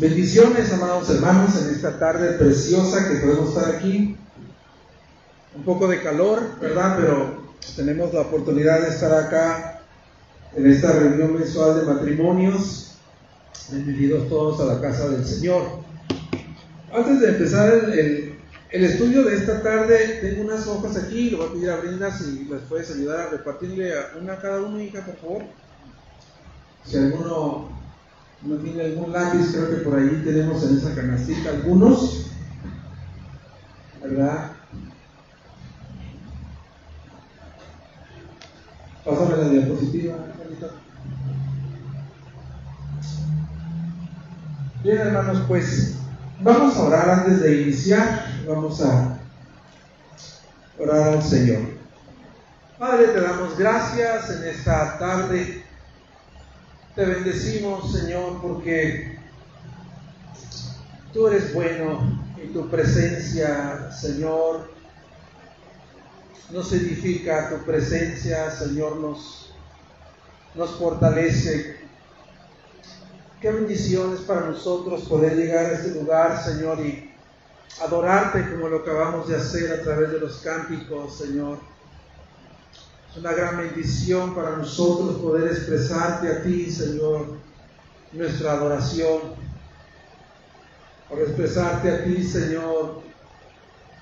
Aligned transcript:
Bendiciones, 0.00 0.72
amados 0.72 1.10
hermanos, 1.10 1.60
en 1.60 1.74
esta 1.74 1.98
tarde 1.98 2.34
preciosa 2.38 3.08
que 3.08 3.16
podemos 3.16 3.48
estar 3.48 3.74
aquí. 3.74 4.16
Un 5.56 5.64
poco 5.64 5.88
de 5.88 6.00
calor, 6.00 6.40
¿verdad? 6.60 6.96
Pero 7.00 7.56
tenemos 7.74 8.14
la 8.14 8.20
oportunidad 8.20 8.80
de 8.82 8.90
estar 8.90 9.12
acá 9.12 9.82
en 10.54 10.70
esta 10.70 10.92
reunión 10.92 11.34
mensual 11.34 11.80
de 11.80 11.92
matrimonios. 11.92 12.87
Bienvenidos 13.66 14.30
todos 14.30 14.60
a 14.60 14.74
la 14.74 14.80
casa 14.80 15.10
del 15.10 15.26
Señor. 15.26 15.62
Antes 16.90 17.20
de 17.20 17.28
empezar 17.28 17.70
el, 17.70 18.38
estudio 18.70 19.24
de 19.24 19.36
esta 19.36 19.62
tarde, 19.62 20.20
tengo 20.22 20.42
unas 20.42 20.66
hojas 20.66 20.96
aquí, 20.96 21.28
lo 21.28 21.38
voy 21.38 21.46
a 21.46 21.52
pedir 21.52 21.70
a 21.70 21.76
Brenda 21.76 22.10
si 22.10 22.46
les 22.46 22.62
puedes 22.62 22.90
ayudar 22.90 23.20
a 23.20 23.30
repartirle 23.30 23.92
una 24.18 24.32
a 24.34 24.40
cada 24.40 24.62
uno, 24.62 24.80
hija, 24.80 25.04
por 25.04 25.16
favor. 25.16 25.42
Si 26.86 26.96
alguno 26.96 27.68
no 28.42 28.56
tiene 28.56 28.84
algún 28.84 29.12
lápiz, 29.12 29.52
creo 29.52 29.68
que 29.68 29.84
por 29.84 29.98
ahí 29.98 30.22
tenemos 30.24 30.64
en 30.64 30.78
esa 30.78 30.94
canastita 30.94 31.50
algunos, 31.50 32.30
¿verdad? 34.02 34.52
Pásame 39.04 39.36
la 39.36 39.48
diapositiva, 39.50 40.16
Bien, 44.88 45.00
hermanos, 45.00 45.42
pues 45.46 45.96
vamos 46.40 46.74
a 46.74 46.82
orar 46.84 47.10
antes 47.10 47.42
de 47.42 47.60
iniciar. 47.60 48.24
Vamos 48.48 48.80
a 48.80 49.18
orar 50.78 51.08
al 51.08 51.22
Señor. 51.22 51.60
Padre, 52.78 53.08
te 53.08 53.20
damos 53.20 53.58
gracias 53.58 54.30
en 54.30 54.48
esta 54.48 54.98
tarde 54.98 55.62
te 56.94 57.04
bendecimos, 57.04 57.92
Señor, 57.92 58.40
porque 58.40 59.18
tú 61.12 61.28
eres 61.28 61.52
bueno 61.52 62.24
y 62.42 62.46
tu 62.54 62.70
presencia, 62.70 63.90
Señor, 63.92 64.72
nos 66.50 66.72
edifica, 66.72 67.50
tu 67.50 67.62
presencia, 67.66 68.50
Señor, 68.52 68.96
nos, 68.96 69.52
nos 70.54 70.70
fortalece. 70.78 71.87
Qué 73.40 73.52
bendiciones 73.52 74.22
para 74.22 74.46
nosotros 74.46 75.02
poder 75.02 75.36
llegar 75.36 75.66
a 75.66 75.72
este 75.74 75.90
lugar, 75.90 76.42
Señor, 76.42 76.80
y 76.80 77.08
adorarte 77.80 78.50
como 78.50 78.68
lo 78.68 78.78
acabamos 78.78 79.28
de 79.28 79.36
hacer 79.36 79.72
a 79.78 79.84
través 79.84 80.10
de 80.10 80.18
los 80.18 80.38
cánticos, 80.38 81.18
Señor. 81.18 81.58
Es 83.08 83.16
una 83.16 83.32
gran 83.32 83.58
bendición 83.58 84.34
para 84.34 84.56
nosotros 84.56 85.20
poder 85.20 85.52
expresarte 85.52 86.28
a 86.28 86.42
ti, 86.42 86.68
Señor, 86.68 87.26
nuestra 88.12 88.54
adoración. 88.54 89.20
Por 91.08 91.20
expresarte 91.20 91.92
a 91.92 92.04
ti, 92.04 92.24
Señor, 92.24 93.02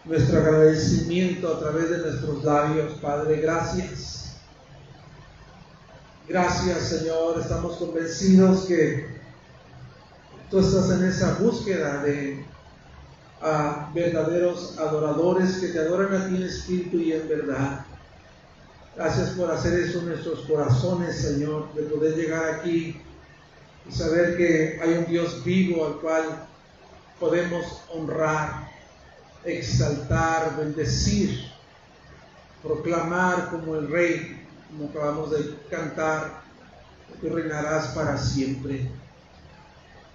nuestro 0.06 0.38
agradecimiento 0.38 1.54
a 1.54 1.60
través 1.60 1.90
de 1.90 1.98
nuestros 1.98 2.42
labios, 2.42 2.94
Padre. 3.02 3.42
Gracias. 3.42 4.38
Gracias, 6.26 6.88
Señor. 6.88 7.38
Estamos 7.38 7.76
convencidos 7.76 8.64
que 8.64 9.16
tú 10.50 10.61
estás 10.61 10.91
en 10.91 11.05
esa 11.05 11.34
búsqueda 11.34 12.02
de 12.02 12.44
a 13.41 13.91
verdaderos 13.94 14.78
adoradores 14.78 15.56
que 15.56 15.69
te 15.69 15.78
adoran 15.78 16.15
a 16.15 16.28
ti 16.28 16.37
en 16.37 16.43
espíritu 16.44 16.97
y 16.98 17.12
en 17.12 17.28
verdad. 17.28 17.84
Gracias 18.97 19.31
por 19.31 19.50
hacer 19.50 19.78
eso 19.78 19.98
en 19.98 20.09
nuestros 20.09 20.41
corazones, 20.41 21.20
Señor, 21.20 21.72
de 21.75 21.82
poder 21.82 22.16
llegar 22.16 22.54
aquí 22.54 22.98
y 23.88 23.93
saber 23.93 24.37
que 24.37 24.81
hay 24.82 24.94
un 24.94 25.06
Dios 25.06 25.44
vivo 25.44 25.87
al 25.87 26.00
cual 26.00 26.47
podemos 27.20 27.82
honrar, 27.93 28.70
exaltar, 29.44 30.56
bendecir, 30.56 31.50
proclamar 32.62 33.50
como 33.50 33.76
el 33.76 33.88
Rey, 33.88 34.47
como 34.70 34.88
acabamos 34.88 35.31
de 35.31 35.56
cantar, 35.70 36.43
que 37.20 37.28
reinarás 37.28 37.88
para 37.88 38.16
siempre. 38.19 38.91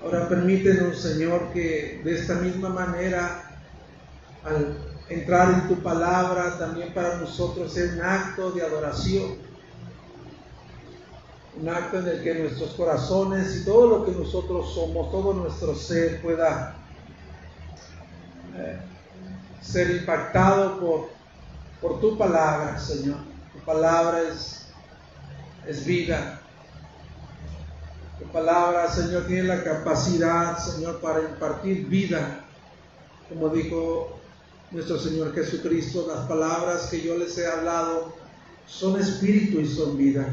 Ahora 0.04 0.28
permítenos, 0.28 1.00
Señor, 1.00 1.54
que 1.54 2.02
de 2.04 2.16
esta 2.16 2.36
misma 2.36 2.70
manera, 2.70 3.44
al 4.44 4.78
entrar 5.10 5.54
en 5.54 5.68
tu 5.68 5.76
palabra 5.84 6.58
también 6.58 6.94
para 6.94 7.18
nosotros 7.18 7.76
es 7.78 7.94
un 7.94 8.02
acto 8.02 8.52
de 8.52 8.64
adoración, 8.64 9.36
un 11.60 11.70
acto 11.70 12.00
en 12.00 12.08
el 12.08 12.24
que 12.24 12.34
nuestros 12.34 12.72
corazones 12.72 13.58
y 13.58 13.66
todo 13.66 13.88
lo 13.88 14.06
que 14.06 14.12
nosotros 14.12 14.74
somos, 14.74 15.12
todo 15.12 15.34
nuestro 15.34 15.76
ser 15.76 16.20
pueda 16.22 16.76
eh, 18.58 18.80
ser 19.62 19.92
impactado 19.92 20.80
por, 20.80 21.10
por 21.80 22.02
tu 22.02 22.18
palabra, 22.18 22.80
Señor. 22.80 23.18
Tu 23.54 23.60
palabra 23.60 24.22
es, 24.22 24.68
es 25.68 25.86
vida. 25.86 26.41
Tu 28.22 28.28
palabra, 28.28 28.88
Señor, 28.88 29.26
tiene 29.26 29.44
la 29.44 29.64
capacidad, 29.64 30.56
Señor, 30.60 31.00
para 31.02 31.22
impartir 31.22 31.88
vida, 31.88 32.46
como 33.28 33.50
dijo 33.50 34.20
nuestro 34.70 35.00
Señor 35.00 35.34
Jesucristo, 35.34 36.06
las 36.08 36.28
palabras 36.28 36.88
que 36.92 37.02
yo 37.02 37.18
les 37.18 37.36
he 37.40 37.48
hablado 37.48 38.14
son 38.68 39.02
espíritu 39.02 39.60
y 39.60 39.68
son 39.68 39.98
vida. 39.98 40.28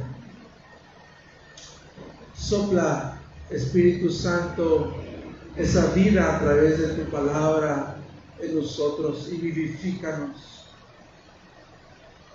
Sopla, 2.37 3.19
Espíritu 3.49 4.11
Santo, 4.11 4.95
esa 5.57 5.87
vida 5.95 6.37
a 6.37 6.41
través 6.41 6.79
de 6.79 6.89
tu 6.89 7.11
palabra 7.11 7.97
en 8.39 8.55
nosotros 8.55 9.31
y 9.33 9.37
vivifícanos. 9.37 10.67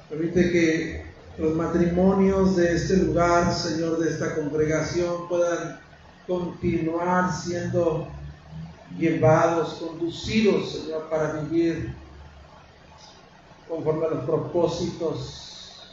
Permite 0.10 0.52
que 0.52 1.13
los 1.38 1.56
matrimonios 1.56 2.56
de 2.56 2.76
este 2.76 2.98
lugar, 2.98 3.54
Señor, 3.54 4.00
de 4.00 4.10
esta 4.10 4.36
congregación, 4.36 5.28
puedan 5.28 5.80
continuar 6.28 7.34
siendo 7.34 8.08
llevados, 8.98 9.76
conducidos, 9.76 10.72
Señor, 10.72 11.10
para 11.10 11.34
vivir 11.42 11.96
conforme 13.68 14.06
a 14.06 14.10
los 14.10 14.26
propósitos 14.26 15.90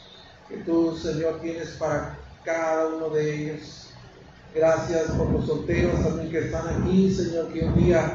que 0.47 0.57
tú, 0.57 0.95
Señor, 0.95 1.39
tienes 1.41 1.69
para 1.71 2.17
cada 2.43 2.87
uno 2.87 3.09
de 3.09 3.35
ellos. 3.35 3.87
Gracias 4.53 5.11
por 5.11 5.29
los 5.31 5.45
solteros 5.47 6.03
también 6.03 6.29
que 6.29 6.39
están 6.39 6.67
aquí, 6.67 7.11
Señor, 7.11 7.47
que 7.53 7.65
un 7.65 7.75
día 7.75 8.13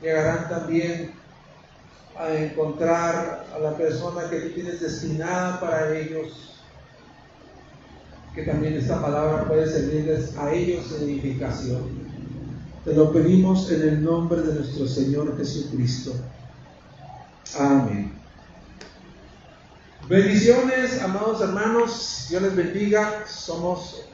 llegarán 0.00 0.48
también 0.48 1.12
a 2.18 2.32
encontrar 2.34 3.46
a 3.54 3.58
la 3.58 3.76
persona 3.76 4.28
que 4.30 4.40
tú 4.40 4.54
tienes 4.54 4.80
destinada 4.80 5.60
para 5.60 5.96
ellos. 5.96 6.62
Que 8.34 8.42
también 8.42 8.74
esta 8.74 9.00
palabra 9.00 9.46
puede 9.46 9.66
servirles 9.66 10.36
a 10.36 10.52
ellos 10.52 10.92
en 10.96 11.04
edificación. 11.04 12.04
Te 12.84 12.94
lo 12.94 13.12
pedimos 13.12 13.70
en 13.70 13.82
el 13.82 14.04
nombre 14.04 14.42
de 14.42 14.54
nuestro 14.54 14.86
Señor 14.86 15.36
Jesucristo. 15.36 16.12
Amén. 17.58 18.12
Bendiciones, 20.08 21.00
amados 21.00 21.40
hermanos. 21.40 22.26
Dios 22.28 22.42
les 22.42 22.54
bendiga. 22.54 23.24
Somos 23.26 24.04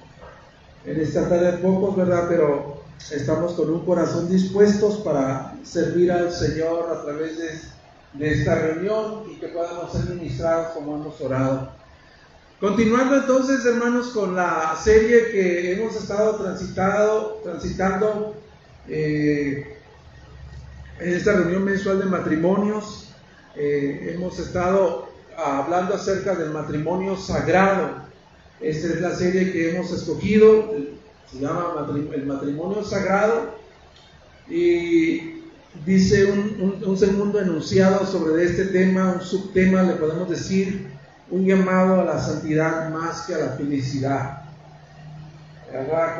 en 0.85 1.01
esta 1.01 1.29
tarde 1.29 1.59
pocos, 1.59 1.97
¿verdad? 1.97 2.27
Pero 2.29 2.83
estamos 3.11 3.55
con 3.55 3.71
un 3.71 3.85
corazón 3.85 4.31
dispuestos 4.31 4.99
para 4.99 5.57
servir 5.65 6.13
al 6.13 6.31
Señor 6.31 6.91
a 6.93 7.03
través 7.03 7.39
de, 7.39 7.61
de 8.13 8.33
esta 8.33 8.57
reunión 8.57 9.25
y 9.31 9.37
que 9.37 9.49
podamos 9.49 9.93
ser 9.93 10.15
ministrados 10.15 10.69
como 10.75 10.97
hemos 10.97 11.21
orado. 11.21 11.71
Continuando 12.61 13.17
entonces, 13.17 13.65
hermanos, 13.65 14.09
con 14.09 14.37
la 14.37 14.77
serie 14.83 15.31
que 15.31 15.73
hemos 15.73 15.97
estado 15.97 16.37
transitado, 16.37 17.41
transitando 17.43 18.35
eh, 18.89 19.77
en 20.99 21.15
esta 21.15 21.33
reunión 21.33 21.65
mensual 21.65 22.01
de 22.01 22.07
matrimonios 22.07 23.11
eh, 23.57 24.13
hemos 24.15 24.39
estado 24.39 25.09
hablando 25.37 25.95
acerca 25.95 26.35
del 26.35 26.51
matrimonio 26.51 27.17
sagrado. 27.17 28.03
Esta 28.61 28.89
es 28.89 29.01
la 29.01 29.15
serie 29.15 29.53
que 29.53 29.71
hemos 29.71 29.91
escogido, 29.93 30.75
se 31.31 31.39
llama 31.39 31.89
El 32.13 32.27
matrimonio 32.27 32.85
sagrado 32.85 33.55
y 34.49 35.30
dice 35.85 36.25
un, 36.27 36.83
un 36.85 36.99
segundo 36.99 37.41
enunciado 37.41 38.05
sobre 38.07 38.45
este 38.45 38.67
tema, 38.67 39.15
un 39.15 39.21
subtema, 39.21 39.83
le 39.83 39.95
podemos 39.95 40.29
decir, 40.29 40.91
un 41.31 41.47
llamado 41.47 42.01
a 42.01 42.05
la 42.05 42.21
santidad 42.21 42.91
más 42.91 43.23
que 43.23 43.35
a 43.35 43.39
la 43.39 43.49
felicidad. 43.53 44.41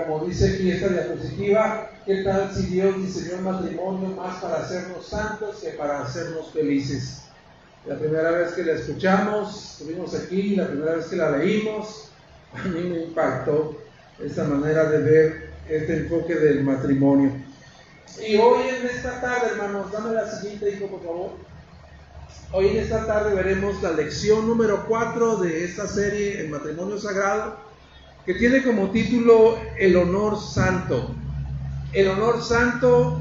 Como 0.07 0.25
dice 0.27 0.55
aquí 0.55 0.71
esta 0.71 0.89
diapositiva, 0.89 1.91
¿qué 2.07 2.23
tal 2.23 2.55
si 2.55 2.67
Dios 2.67 2.97
diseñó 2.99 3.37
el 3.37 3.43
matrimonio 3.43 4.11
más 4.11 4.37
para 4.37 4.61
hacernos 4.61 5.07
santos 5.07 5.57
que 5.57 5.71
para 5.71 6.03
hacernos 6.03 6.53
felices? 6.53 7.23
La 7.85 7.97
primera 7.97 8.31
vez 8.31 8.53
que 8.53 8.63
la 8.63 8.75
escuchamos, 8.75 9.73
estuvimos 9.81 10.15
aquí, 10.15 10.55
la 10.55 10.69
primera 10.69 10.95
vez 10.95 11.07
que 11.07 11.17
la 11.17 11.37
leímos, 11.37 12.11
a 12.53 12.69
mí 12.69 12.81
me 12.81 13.03
impactó 13.05 13.77
esta 14.25 14.45
manera 14.45 14.89
de 14.89 14.99
ver 14.99 15.51
este 15.69 15.97
enfoque 15.97 16.37
del 16.37 16.63
matrimonio. 16.63 17.33
Y 18.19 18.37
hoy 18.37 18.69
en 18.69 18.87
esta 18.87 19.21
tarde, 19.21 19.53
hermanos, 19.53 19.93
dame 19.93 20.13
la 20.13 20.31
siguiente, 20.31 20.71
hijo, 20.71 20.87
por 20.87 21.03
favor. 21.03 21.31
Hoy 22.53 22.69
en 22.69 22.79
esta 22.79 23.07
tarde 23.07 23.35
veremos 23.35 23.81
la 23.83 23.93
lección 23.93 24.47
número 24.49 24.87
4 24.89 25.37
de 25.37 25.65
esta 25.65 25.87
serie, 25.87 26.41
El 26.41 26.51
matrimonio 26.51 26.99
sagrado 26.99 27.71
que 28.27 28.35
tiene 28.35 28.63
como 28.63 28.91
título 28.91 29.59
El 29.79 29.97
honor 29.97 30.39
santo. 30.41 31.15
El 31.93 32.09
honor 32.09 32.43
santo, 32.43 33.21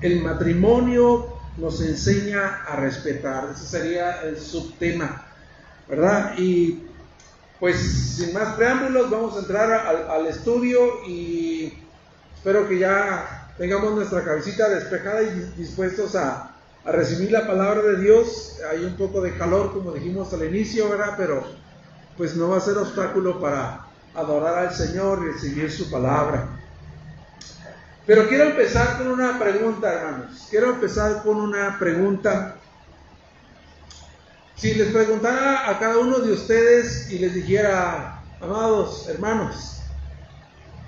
el 0.00 0.20
matrimonio 0.20 1.38
nos 1.56 1.80
enseña 1.80 2.64
a 2.66 2.76
respetar. 2.76 3.50
Ese 3.54 3.66
sería 3.66 4.22
el 4.22 4.38
subtema, 4.38 5.24
¿verdad? 5.88 6.34
Y 6.38 6.82
pues 7.60 7.76
sin 8.16 8.32
más 8.32 8.54
preámbulos, 8.54 9.10
vamos 9.10 9.36
a 9.36 9.40
entrar 9.40 9.72
al, 10.10 10.26
estudio 10.26 11.04
y 11.06 11.72
espero 12.34 12.68
que 12.68 12.78
ya 12.78 13.35
tengamos 13.58 13.94
nuestra 13.94 14.24
cabecita 14.24 14.68
despejada 14.68 15.22
y 15.22 15.52
dispuestos 15.56 16.14
a, 16.16 16.54
a 16.84 16.92
recibir 16.92 17.32
la 17.32 17.46
palabra 17.46 17.82
de 17.82 18.00
Dios. 18.02 18.58
Hay 18.70 18.84
un 18.84 18.96
poco 18.96 19.20
de 19.20 19.36
calor, 19.36 19.72
como 19.72 19.92
dijimos 19.92 20.32
al 20.32 20.44
inicio, 20.44 20.88
¿verdad? 20.90 21.14
Pero 21.16 21.44
pues 22.16 22.36
no 22.36 22.48
va 22.48 22.58
a 22.58 22.60
ser 22.60 22.78
obstáculo 22.78 23.40
para 23.40 23.86
adorar 24.14 24.58
al 24.58 24.74
Señor 24.74 25.20
y 25.22 25.32
recibir 25.32 25.70
su 25.70 25.90
palabra. 25.90 26.48
Pero 28.06 28.28
quiero 28.28 28.44
empezar 28.44 28.98
con 28.98 29.08
una 29.08 29.38
pregunta, 29.38 29.92
hermanos. 29.92 30.46
Quiero 30.48 30.70
empezar 30.70 31.22
con 31.22 31.36
una 31.38 31.76
pregunta. 31.78 32.56
Si 34.54 34.74
les 34.74 34.92
preguntara 34.92 35.68
a 35.68 35.78
cada 35.78 35.98
uno 35.98 36.20
de 36.20 36.32
ustedes 36.32 37.10
y 37.10 37.18
les 37.18 37.34
dijera, 37.34 38.22
amados 38.40 39.06
hermanos, 39.08 39.82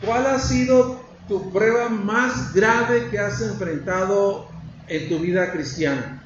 ¿cuál 0.02 0.26
ha 0.26 0.38
sido 0.38 0.97
tu 1.28 1.52
prueba 1.52 1.88
más 1.88 2.52
grave 2.54 3.08
que 3.10 3.18
has 3.18 3.40
enfrentado 3.42 4.48
en 4.88 5.08
tu 5.08 5.18
vida 5.18 5.52
cristiana? 5.52 6.24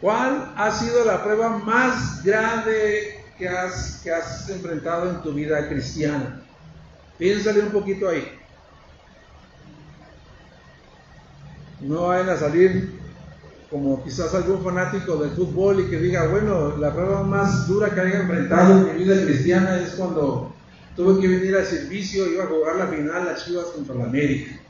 ¿Cuál 0.00 0.52
ha 0.56 0.70
sido 0.72 1.04
la 1.04 1.22
prueba 1.22 1.58
más 1.58 2.24
grave 2.24 3.20
que 3.40 3.48
has, 3.48 4.00
que 4.04 4.12
has 4.12 4.48
enfrentado 4.50 5.08
en 5.08 5.22
tu 5.22 5.32
vida 5.32 5.66
cristiana. 5.66 6.42
Piénsale 7.18 7.60
un 7.60 7.70
poquito 7.70 8.08
ahí. 8.08 8.38
No 11.80 12.08
vayan 12.08 12.28
a 12.28 12.36
salir 12.36 13.00
como 13.70 14.04
quizás 14.04 14.34
algún 14.34 14.62
fanático 14.62 15.16
del 15.16 15.30
fútbol 15.30 15.80
y 15.80 15.88
que 15.88 15.96
diga, 15.96 16.26
bueno, 16.26 16.76
la 16.76 16.92
prueba 16.92 17.22
más 17.22 17.66
dura 17.66 17.94
que 17.94 18.00
haya 18.00 18.20
enfrentado 18.20 18.78
en 18.78 18.84
mi 18.98 19.04
vida 19.04 19.24
cristiana 19.24 19.78
es 19.78 19.94
cuando 19.94 20.54
tuve 20.96 21.20
que 21.20 21.28
venir 21.28 21.56
al 21.56 21.66
servicio, 21.66 22.30
iba 22.30 22.44
a 22.44 22.48
jugar 22.48 22.76
la 22.76 22.86
final 22.88 23.24
las 23.24 23.44
Chivas 23.44 23.66
contra 23.66 23.94
la 23.94 24.04
América. 24.04 24.60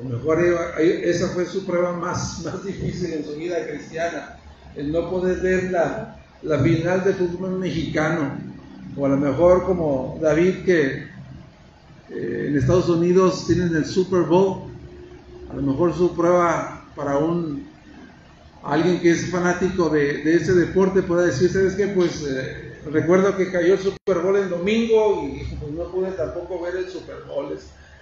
O 0.00 0.04
mejor 0.08 0.40
esa 0.78 1.28
fue 1.28 1.44
su 1.46 1.66
prueba 1.66 1.92
más, 1.92 2.40
más 2.44 2.64
difícil 2.64 3.12
en 3.12 3.24
su 3.24 3.36
vida 3.36 3.66
cristiana, 3.66 4.38
el 4.74 4.90
no 4.90 5.10
poder 5.10 5.40
ver 5.40 5.70
la, 5.70 6.16
la 6.42 6.58
final 6.58 7.04
de 7.04 7.14
fútbol 7.14 7.58
mexicano, 7.58 8.38
o 8.96 9.06
a 9.06 9.08
lo 9.10 9.16
mejor 9.16 9.64
como 9.64 10.18
David 10.20 10.64
que 10.64 11.12
eh, 12.10 12.46
en 12.48 12.56
Estados 12.56 12.88
Unidos 12.88 13.46
tienen 13.46 13.74
el 13.74 13.84
Super 13.84 14.22
Bowl, 14.22 14.70
a 15.50 15.54
lo 15.54 15.62
mejor 15.62 15.94
su 15.94 16.14
prueba 16.14 16.84
para 16.94 17.18
un 17.18 17.70
alguien 18.62 19.00
que 19.00 19.10
es 19.10 19.30
fanático 19.30 19.88
de, 19.88 20.34
ese 20.34 20.54
deporte 20.54 21.02
puede 21.02 21.26
decir, 21.26 21.50
¿sabes 21.50 21.74
qué? 21.74 21.88
Pues 21.88 22.24
eh, 22.28 22.71
recuerdo 22.90 23.36
que 23.36 23.52
cayó 23.52 23.74
el 23.74 23.80
Super 23.80 24.18
Bowl 24.18 24.36
el 24.36 24.50
domingo 24.50 25.22
y 25.24 25.44
pues, 25.60 25.72
no 25.72 25.84
pude 25.90 26.10
tampoco 26.12 26.60
ver 26.60 26.76
el 26.76 26.88
Super 26.88 27.22
Bowl. 27.26 27.56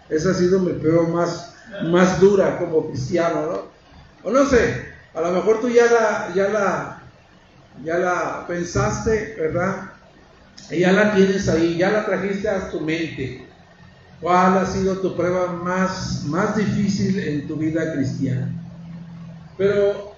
esa 0.08 0.30
ha 0.30 0.34
sido 0.34 0.60
mi 0.60 0.72
prueba 0.72 1.08
más, 1.08 1.54
más 1.84 2.20
dura 2.20 2.58
como 2.58 2.88
cristiano, 2.88 3.46
¿no? 3.46 4.28
O 4.28 4.32
no 4.32 4.46
sé, 4.46 4.86
a 5.14 5.20
lo 5.20 5.32
mejor 5.32 5.60
tú 5.60 5.68
ya 5.68 5.86
la, 5.86 6.32
ya 6.34 6.48
la 6.48 7.00
ya 7.84 7.98
la 7.98 8.46
pensaste, 8.46 9.36
¿verdad? 9.38 9.92
Y 10.70 10.80
ya 10.80 10.92
la 10.92 11.14
tienes 11.14 11.48
ahí, 11.48 11.76
ya 11.76 11.90
la 11.90 12.04
trajiste 12.04 12.48
a 12.48 12.70
tu 12.70 12.80
mente. 12.80 13.46
¿Cuál 14.20 14.58
ha 14.58 14.66
sido 14.66 14.98
tu 14.98 15.16
prueba 15.16 15.52
más, 15.52 16.24
más 16.24 16.56
difícil 16.56 17.18
en 17.18 17.48
tu 17.48 17.56
vida 17.56 17.94
cristiana? 17.94 18.52
Pero 19.56 20.14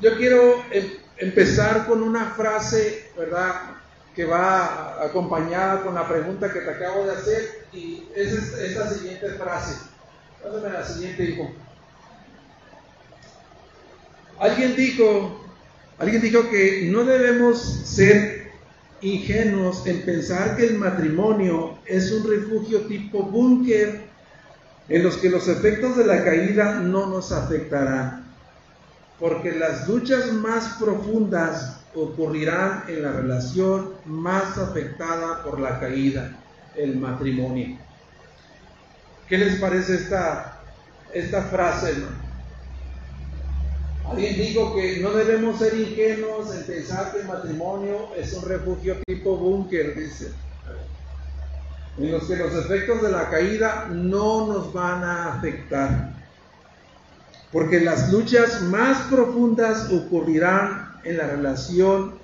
yo 0.00 0.16
quiero 0.16 0.62
em, 0.70 0.84
empezar 1.18 1.86
con 1.86 2.02
una 2.02 2.30
frase, 2.30 3.10
¿verdad? 3.16 3.73
Que 4.14 4.24
va 4.24 5.04
acompañada 5.04 5.82
con 5.82 5.94
la 5.94 6.06
pregunta 6.06 6.52
que 6.52 6.60
te 6.60 6.70
acabo 6.70 7.04
de 7.04 7.12
hacer 7.12 7.66
y 7.72 8.08
es 8.14 8.32
esta 8.32 8.88
siguiente 8.90 9.28
frase. 9.30 9.76
Pásame 10.42 10.72
la 10.72 10.84
siguiente, 10.86 11.24
hijo. 11.24 11.50
Alguien 14.38 14.76
dijo, 14.76 15.44
Alguien 15.98 16.22
dijo 16.22 16.50
que 16.50 16.88
no 16.90 17.04
debemos 17.04 17.60
ser 17.84 18.50
ingenuos 19.00 19.86
en 19.86 20.02
pensar 20.02 20.56
que 20.56 20.66
el 20.66 20.78
matrimonio 20.78 21.78
es 21.86 22.10
un 22.10 22.28
refugio 22.28 22.80
tipo 22.82 23.22
búnker 23.22 24.02
en 24.88 25.02
los 25.02 25.16
que 25.18 25.30
los 25.30 25.46
efectos 25.46 25.96
de 25.96 26.04
la 26.04 26.24
caída 26.24 26.74
no 26.80 27.06
nos 27.06 27.30
afectarán, 27.30 28.26
porque 29.20 29.52
las 29.52 29.88
luchas 29.88 30.32
más 30.32 30.76
profundas 30.80 31.83
ocurrirán 31.94 32.84
en 32.88 33.02
la 33.02 33.12
relación 33.12 33.94
más 34.04 34.58
afectada 34.58 35.42
por 35.42 35.60
la 35.60 35.78
caída, 35.78 36.36
el 36.74 36.96
matrimonio. 36.96 37.78
¿Qué 39.28 39.38
les 39.38 39.60
parece 39.60 39.94
esta, 39.94 40.60
esta 41.12 41.42
frase? 41.42 41.94
Alguien 44.10 44.36
dijo 44.36 44.74
que 44.74 44.98
no 45.00 45.10
debemos 45.12 45.58
ser 45.58 45.74
ingenuos 45.74 46.54
en 46.54 46.64
pensar 46.64 47.12
que 47.12 47.20
el 47.20 47.26
matrimonio 47.26 48.10
es 48.16 48.34
un 48.34 48.44
refugio 48.46 48.96
tipo 49.06 49.36
búnker, 49.36 49.96
dice, 49.96 50.32
en 51.96 52.12
los 52.12 52.24
que 52.24 52.36
los 52.36 52.52
efectos 52.54 53.02
de 53.02 53.10
la 53.10 53.30
caída 53.30 53.88
no 53.90 54.46
nos 54.46 54.72
van 54.72 55.04
a 55.04 55.34
afectar, 55.34 56.12
porque 57.50 57.80
las 57.80 58.12
luchas 58.12 58.62
más 58.62 59.06
profundas 59.10 59.90
ocurrirán 59.90 60.83
en 61.04 61.16
la 61.16 61.26
relación 61.26 62.14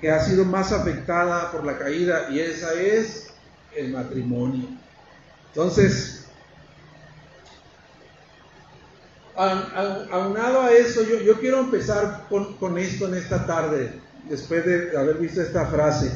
que 0.00 0.10
ha 0.10 0.22
sido 0.22 0.44
más 0.44 0.72
afectada 0.72 1.50
por 1.50 1.64
la 1.64 1.78
caída 1.78 2.28
y 2.30 2.40
esa 2.40 2.74
es 2.74 3.32
el 3.74 3.92
matrimonio. 3.92 4.68
Entonces, 5.48 6.26
aunado 9.36 10.62
a 10.62 10.72
eso, 10.72 11.02
yo, 11.02 11.38
quiero 11.40 11.60
empezar 11.60 12.26
con, 12.28 12.54
con, 12.56 12.78
esto 12.78 13.08
en 13.08 13.14
esta 13.14 13.46
tarde, 13.46 13.92
después 14.28 14.64
de 14.64 14.96
haber 14.96 15.16
visto 15.16 15.40
esta 15.40 15.66
frase. 15.66 16.12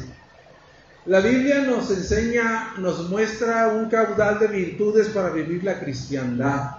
La 1.05 1.21
Biblia 1.21 1.61
nos 1.61 1.89
enseña, 1.89 2.73
nos 2.77 3.09
muestra 3.09 3.69
un 3.69 3.89
caudal 3.89 4.39
de 4.39 4.47
virtudes 4.47 5.07
para 5.07 5.29
vivir 5.29 5.63
la 5.63 5.79
cristiandad. 5.79 6.77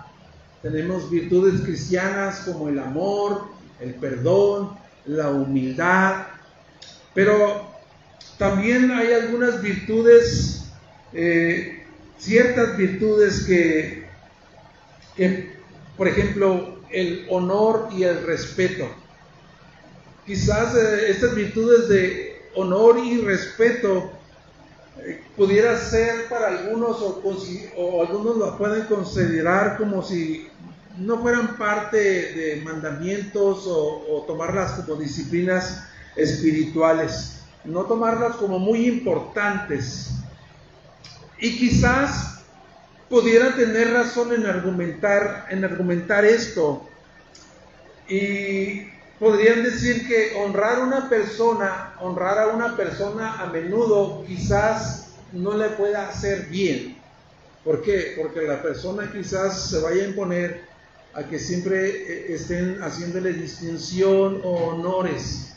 Tenemos 0.62 1.10
virtudes 1.10 1.62
cristianas 1.62 2.40
como 2.40 2.68
el 2.68 2.78
amor, 2.78 3.44
el 3.80 3.94
perdón, 3.94 4.76
la 5.08 5.30
humildad, 5.30 6.26
pero 7.14 7.66
también 8.38 8.90
hay 8.92 9.12
algunas 9.12 9.60
virtudes, 9.60 10.70
eh, 11.12 11.82
ciertas 12.18 12.76
virtudes 12.76 13.44
que, 13.46 14.06
por 15.96 16.06
ejemplo, 16.06 16.78
el 16.90 17.26
honor 17.30 17.88
y 17.92 18.04
el 18.04 18.24
respeto. 18.24 18.88
Quizás 20.26 20.74
eh, 20.76 21.10
estas 21.10 21.34
virtudes 21.34 21.88
de 21.88 22.42
honor 22.54 22.98
y 22.98 23.20
respeto 23.22 24.12
eh, 24.98 25.22
pudiera 25.36 25.78
ser 25.78 26.28
para 26.28 26.48
algunos 26.48 26.98
o, 27.00 28.02
algunos 28.02 28.36
lo 28.36 28.58
pueden 28.58 28.84
considerar 28.84 29.78
como 29.78 30.02
si 30.02 30.48
no 31.00 31.20
fueran 31.20 31.56
parte 31.56 31.96
de 31.98 32.62
mandamientos 32.64 33.64
o, 33.66 34.24
tomarlas 34.26 34.72
como 34.72 34.96
disciplinas 34.96 35.84
espirituales, 36.16 37.42
no 37.64 37.84
tomarlas 37.84 38.36
como 38.36 38.58
muy 38.58 38.86
importantes. 38.86 40.10
Y 41.40 41.56
quizás 41.56 42.42
pudiera 43.08 43.54
tener 43.54 43.92
razón 43.92 44.32
en 44.32 44.46
argumentar, 44.46 45.46
en 45.50 45.64
argumentar 45.64 46.24
esto. 46.24 46.86
Y 48.08 48.88
podrían 49.20 49.62
decir 49.62 50.06
que 50.08 50.34
honrar 50.36 50.80
a 50.80 50.84
una 50.84 51.08
persona, 51.08 51.94
honrar 52.00 52.38
a 52.38 52.46
una 52.48 52.76
persona 52.76 53.40
a 53.40 53.46
menudo 53.46 54.24
quizás 54.26 55.10
no 55.32 55.56
le 55.56 55.68
pueda 55.70 56.08
hacer 56.08 56.46
bien. 56.46 56.96
¿Por 57.64 57.82
qué? 57.82 58.14
Porque 58.20 58.42
la 58.42 58.62
persona 58.62 59.10
quizás 59.12 59.68
se 59.68 59.80
vaya 59.80 60.02
a 60.02 60.08
imponer 60.08 60.67
a 61.14 61.24
que 61.24 61.38
siempre 61.38 61.88
eh, 61.88 62.34
estén 62.34 62.82
haciéndole 62.82 63.32
distinción 63.32 64.40
o 64.44 64.68
honores. 64.68 65.54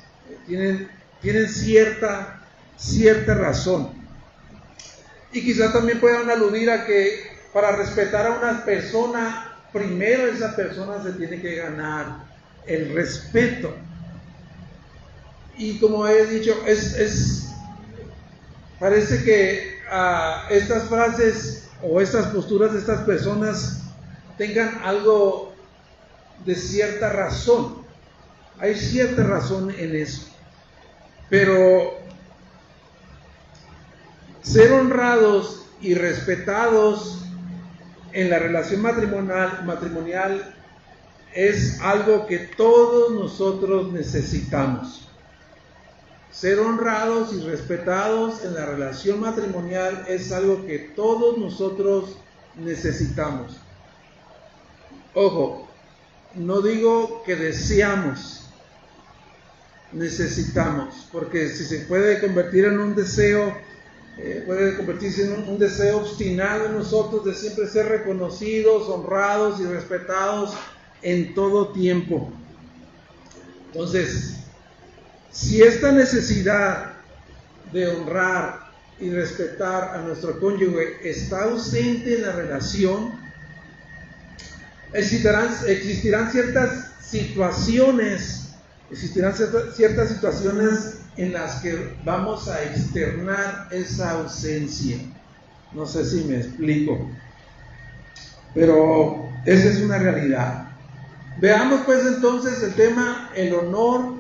Tienen, 0.48 0.90
tienen 1.22 1.48
cierta, 1.48 2.42
cierta 2.78 3.36
razón. 3.36 3.90
Y 5.34 5.42
quizás 5.42 5.74
también 5.74 6.00
puedan 6.00 6.30
aludir 6.30 6.70
a 6.70 6.86
que 6.86 7.32
para 7.54 7.76
respetar 7.76 8.28
a 8.28 8.38
una 8.38 8.66
persona, 8.66 9.58
primero 9.72 10.28
esa 10.28 10.56
persona 10.56 11.02
se 11.04 11.14
tiene 11.14 11.42
que 11.42 11.56
ganar 11.56 12.26
el 12.66 12.94
respeto. 12.94 13.74
Y 15.58 15.78
como 15.80 16.08
he 16.08 16.26
dicho, 16.28 16.56
es, 16.66 16.96
es 16.96 17.50
parece 18.80 19.24
que 19.24 19.80
ah, 19.92 20.48
estas 20.50 20.84
frases 20.84 21.70
o 21.84 22.02
estas 22.02 22.28
posturas 22.28 22.74
de 22.74 22.80
estas 22.80 23.02
personas 23.02 23.82
tengan 24.42 24.82
algo 24.84 25.54
de 26.46 26.56
cierta 26.56 27.10
razón. 27.10 27.76
Hay 28.58 28.74
cierta 28.74 29.22
razón 29.22 29.70
en 29.78 29.96
eso. 29.96 30.30
Pero 31.30 31.94
ser 34.42 34.72
honrados 34.72 35.68
y 35.80 35.94
respetados 35.94 37.20
en 38.14 38.32
la 38.32 38.40
relación 38.40 38.82
matrimonial, 38.82 39.62
matrimonial 39.64 40.56
es 41.36 41.80
algo 41.80 42.26
que 42.26 42.40
todos 42.40 43.12
nosotros 43.12 43.94
necesitamos. 43.94 45.08
Ser 46.32 46.58
honrados 46.62 47.32
y 47.36 47.42
respetados 47.42 48.44
en 48.44 48.56
la 48.56 48.66
relación 48.66 49.20
matrimonial 49.20 50.04
es 50.08 50.32
algo 50.32 50.66
que 50.66 50.80
todos 50.80 51.38
nosotros 51.38 52.18
necesitamos. 52.56 53.61
Ojo, 55.14 55.68
no 56.36 56.62
digo 56.62 57.24
que 57.26 57.36
deseamos, 57.36 58.50
necesitamos, 59.92 61.10
porque 61.12 61.50
si 61.50 61.66
se 61.66 61.80
puede 61.82 62.22
convertir 62.22 62.66
en 62.66 62.80
un 62.80 62.96
deseo, 62.96 63.54
eh, 64.18 64.44
puede 64.46 64.78
convertirse 64.78 65.26
en 65.26 65.50
un 65.50 65.60
deseo 65.60 66.00
obstinado 66.00 66.68
en 66.68 66.76
nosotros 66.76 67.26
de 67.26 67.34
siempre 67.34 67.68
ser 67.68 67.88
reconocidos, 67.88 68.88
honrados 68.88 69.60
y 69.60 69.66
respetados 69.66 70.54
en 71.02 71.34
todo 71.34 71.74
tiempo. 71.74 72.32
Entonces, 73.68 74.36
si 75.32 75.62
esta 75.62 75.92
necesidad 75.92 76.94
de 77.74 77.88
honrar 77.88 78.72
y 79.00 79.10
respetar 79.10 79.96
a 79.96 80.02
nuestro 80.04 80.40
cónyuge 80.40 81.10
está 81.10 81.46
ausente 81.46 82.16
en 82.16 82.22
la 82.22 82.34
relación, 82.34 83.12
existirán, 84.94 85.50
existirán 85.68 86.32
ciertas 86.32 86.92
situaciones, 87.02 88.54
existirán 88.90 89.34
ciertas 89.36 90.10
situaciones 90.10 91.00
en 91.18 91.34
las 91.34 91.62
que 91.62 91.98
vamos 92.04 92.48
a 92.48 92.64
externar 92.64 93.68
esa 93.72 94.12
ausencia. 94.12 94.98
No 95.74 95.86
sé 95.86 96.06
si 96.06 96.24
me 96.26 96.38
explico, 96.38 97.10
pero 98.54 99.30
esa 99.46 99.70
es 99.70 99.82
una 99.82 99.98
realidad. 99.98 100.68
Veamos 101.40 101.82
pues 101.86 102.06
entonces 102.06 102.62
el 102.62 102.74
tema, 102.74 103.32
el 103.36 103.54
honor 103.54 104.16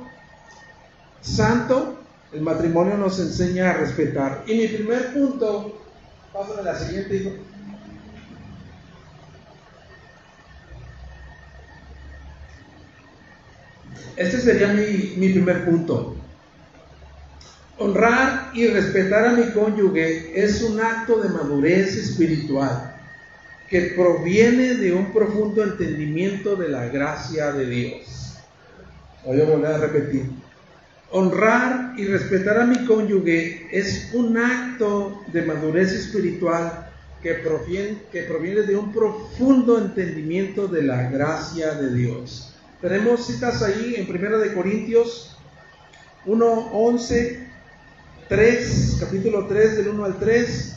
santo, 1.22 2.00
el 2.32 2.42
matrimonio 2.42 2.98
nos 2.98 3.20
enseña 3.20 3.72
a 3.72 3.74
respetar. 3.74 4.44
Y 4.48 4.56
mi 4.56 4.68
primer 4.68 5.14
punto, 5.14 5.82
pásame 6.34 6.64
la 6.64 6.78
siguiente, 6.78 7.40
Este 14.22 14.40
sería 14.40 14.68
mi, 14.68 15.16
mi 15.18 15.30
primer 15.30 15.66
punto. 15.66 16.16
Honrar 17.80 18.52
y 18.54 18.68
respetar 18.68 19.26
a 19.26 19.32
mi 19.32 19.50
cónyuge 19.52 20.32
es 20.36 20.62
un 20.62 20.80
acto 20.80 21.20
de 21.20 21.30
madurez 21.30 21.98
espiritual 21.98 22.96
que 23.68 23.94
proviene 23.96 24.76
de 24.76 24.94
un 24.94 25.12
profundo 25.12 25.64
entendimiento 25.64 26.56
de 26.56 26.70
la 26.70 26.86
gracia 26.90 27.52
de 27.52 27.66
Dios. 27.66 28.36
Voy 29.26 29.42
a 29.42 29.46
volver 29.46 29.72
a 29.72 29.78
repetir. 29.80 30.26
Honrar 31.10 31.96
y 31.98 32.06
respetar 32.06 32.60
a 32.60 32.68
mi 32.68 32.86
cónyuge 32.86 33.70
es 33.72 34.12
un 34.14 34.38
acto 34.38 35.24
de 35.34 35.42
madurez 35.42 35.94
espiritual 35.94 36.92
que 37.24 37.34
proviene, 37.36 37.98
que 38.12 38.22
proviene 38.22 38.62
de 38.62 38.76
un 38.76 38.94
profundo 38.94 39.80
entendimiento 39.80 40.68
de 40.68 40.84
la 40.84 41.10
gracia 41.10 41.74
de 41.74 41.96
Dios. 41.96 42.51
Tenemos 42.82 43.28
citas 43.28 43.62
ahí 43.62 43.96
en 43.96 44.10
1 44.10 44.38
de 44.40 44.54
Corintios 44.56 45.38
1, 46.26 46.70
11, 46.74 47.48
3, 48.28 48.98
capítulo 49.00 49.46
3 49.46 49.78
del 49.78 49.90
1 49.90 50.06
al 50.06 50.20
3, 50.20 50.76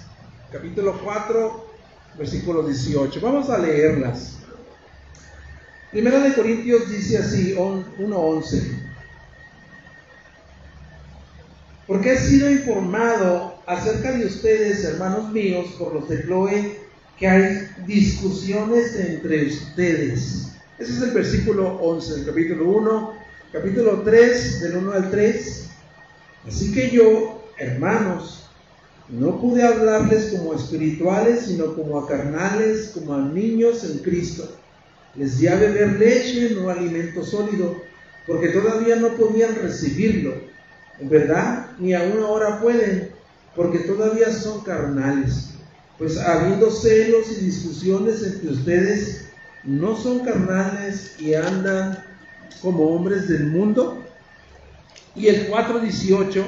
capítulo 0.53 1.01
4, 1.03 1.67
versículo 2.19 2.63
18. 2.63 3.21
Vamos 3.23 3.49
a 3.49 3.59
leerlas. 3.59 4.39
Primera 5.91 6.19
de 6.21 6.35
Corintios 6.35 6.91
dice 6.91 7.19
así, 7.19 7.55
1.11. 7.55 8.63
Porque 11.87 12.13
he 12.13 12.19
sido 12.19 12.51
informado 12.51 13.63
acerca 13.67 14.13
de 14.13 14.27
ustedes, 14.27 14.85
hermanos 14.85 15.31
míos, 15.31 15.75
por 15.79 15.95
los 15.95 16.09
de 16.09 16.23
Chloe, 16.23 16.81
que 17.19 17.29
hay 17.29 17.69
discusiones 17.87 18.97
entre 18.97 19.47
ustedes. 19.47 20.54
Ese 20.77 20.93
es 20.93 21.03
el 21.03 21.11
versículo 21.13 21.77
11 21.77 22.15
del 22.15 22.27
capítulo 22.27 22.69
1, 22.69 23.15
capítulo 23.53 24.03
3, 24.03 24.61
del 24.61 24.77
1 24.79 24.93
al 24.93 25.11
3. 25.11 25.71
Así 26.49 26.73
que 26.73 26.91
yo, 26.91 27.45
hermanos, 27.59 28.49
no 29.09 29.41
pude 29.41 29.63
hablarles 29.63 30.33
como 30.33 30.53
espirituales, 30.53 31.43
sino 31.47 31.77
como 31.77 32.01
a 32.01 32.09
carnales, 32.09 32.91
como 32.93 33.15
a 33.15 33.21
niños 33.21 33.85
en 33.85 33.99
Cristo. 33.99 34.51
Les 35.15 35.39
di 35.39 35.47
a 35.47 35.55
beber 35.55 35.93
leche, 35.93 36.57
no 36.57 36.69
alimento 36.69 37.25
sólido, 37.25 37.81
porque 38.27 38.49
todavía 38.49 38.97
no 38.97 39.17
podían 39.17 39.55
recibirlo. 39.55 40.35
En 40.99 41.09
verdad, 41.09 41.69
ni 41.79 41.95
aún 41.95 42.19
ahora 42.21 42.61
pueden, 42.61 43.11
porque 43.55 43.79
todavía 43.79 44.33
son 44.33 44.63
carnales. 44.63 45.51
Pues 45.99 46.19
habiendo 46.19 46.69
celos 46.69 47.31
y 47.31 47.45
discusiones 47.45 48.25
entre 48.25 48.51
ustedes, 48.51 49.24
¿no 49.65 49.97
son 49.97 50.21
carnales 50.21 51.19
y 51.19 51.35
andan 51.35 52.03
como 52.61 52.85
hombres 52.89 53.29
del 53.29 53.47
mundo? 53.47 54.03
Y 55.15 55.29
el 55.29 55.51
4.18 55.51 56.45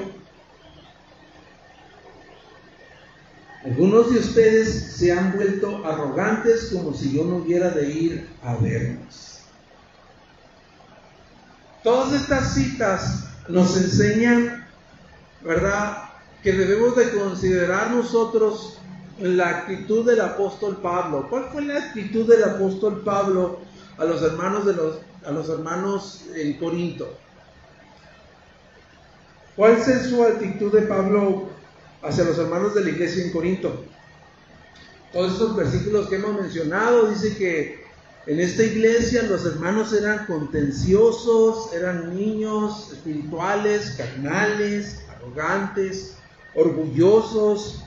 Algunos 3.67 4.13
de 4.13 4.21
ustedes 4.21 4.93
se 4.97 5.11
han 5.11 5.33
vuelto 5.33 5.85
arrogantes 5.85 6.71
como 6.73 6.95
si 6.95 7.17
yo 7.17 7.25
no 7.25 7.39
hubiera 7.39 7.69
de 7.71 7.91
ir 7.91 8.29
a 8.45 8.55
vernos. 8.55 9.41
Todas 11.83 12.13
estas 12.13 12.55
citas 12.55 13.25
nos 13.49 13.77
enseñan, 13.77 14.65
¿verdad?, 15.43 16.11
que 16.45 16.53
debemos 16.53 16.95
de 16.95 17.11
considerar 17.11 17.91
nosotros 17.91 18.79
la 19.21 19.49
actitud 19.49 20.07
del 20.07 20.21
apóstol 20.21 20.79
Pablo. 20.83 21.27
¿Cuál 21.29 21.47
fue 21.53 21.63
la 21.63 21.79
actitud 21.79 22.29
del 22.29 22.45
apóstol 22.45 23.03
Pablo 23.05 23.61
a 23.99 24.05
los 24.05 24.23
hermanos 24.23 24.67
de 24.67 24.75
los 24.75 24.99
a 25.25 25.33
los 25.33 25.49
hermanos 25.49 26.25
en 26.35 26.55
Corinto? 26.59 27.09
¿Cuál 29.57 29.73
es 29.73 30.07
su 30.09 30.23
actitud 30.23 30.73
de 30.73 30.83
Pablo 30.83 31.49
hacia 32.07 32.25
los 32.25 32.39
hermanos 32.39 32.75
de 32.75 32.85
la 32.85 32.91
iglesia 32.91 33.25
en 33.25 33.33
Corinto. 33.33 33.85
Todos 35.13 35.33
estos 35.33 35.57
versículos 35.57 36.09
que 36.09 36.17
hemos 36.17 36.41
mencionado 36.41 37.09
dice 37.09 37.37
que 37.37 37.87
en 38.27 38.41
esta 38.41 38.63
iglesia 38.65 39.23
los 39.25 39.47
hermanos 39.47 39.93
eran 39.93 40.27
contenciosos, 40.27 41.73
eran 41.73 42.15
niños 42.15 42.93
espirituales, 42.93 43.95
carnales, 43.97 45.01
arrogantes, 45.17 46.17
orgullosos. 46.55 47.85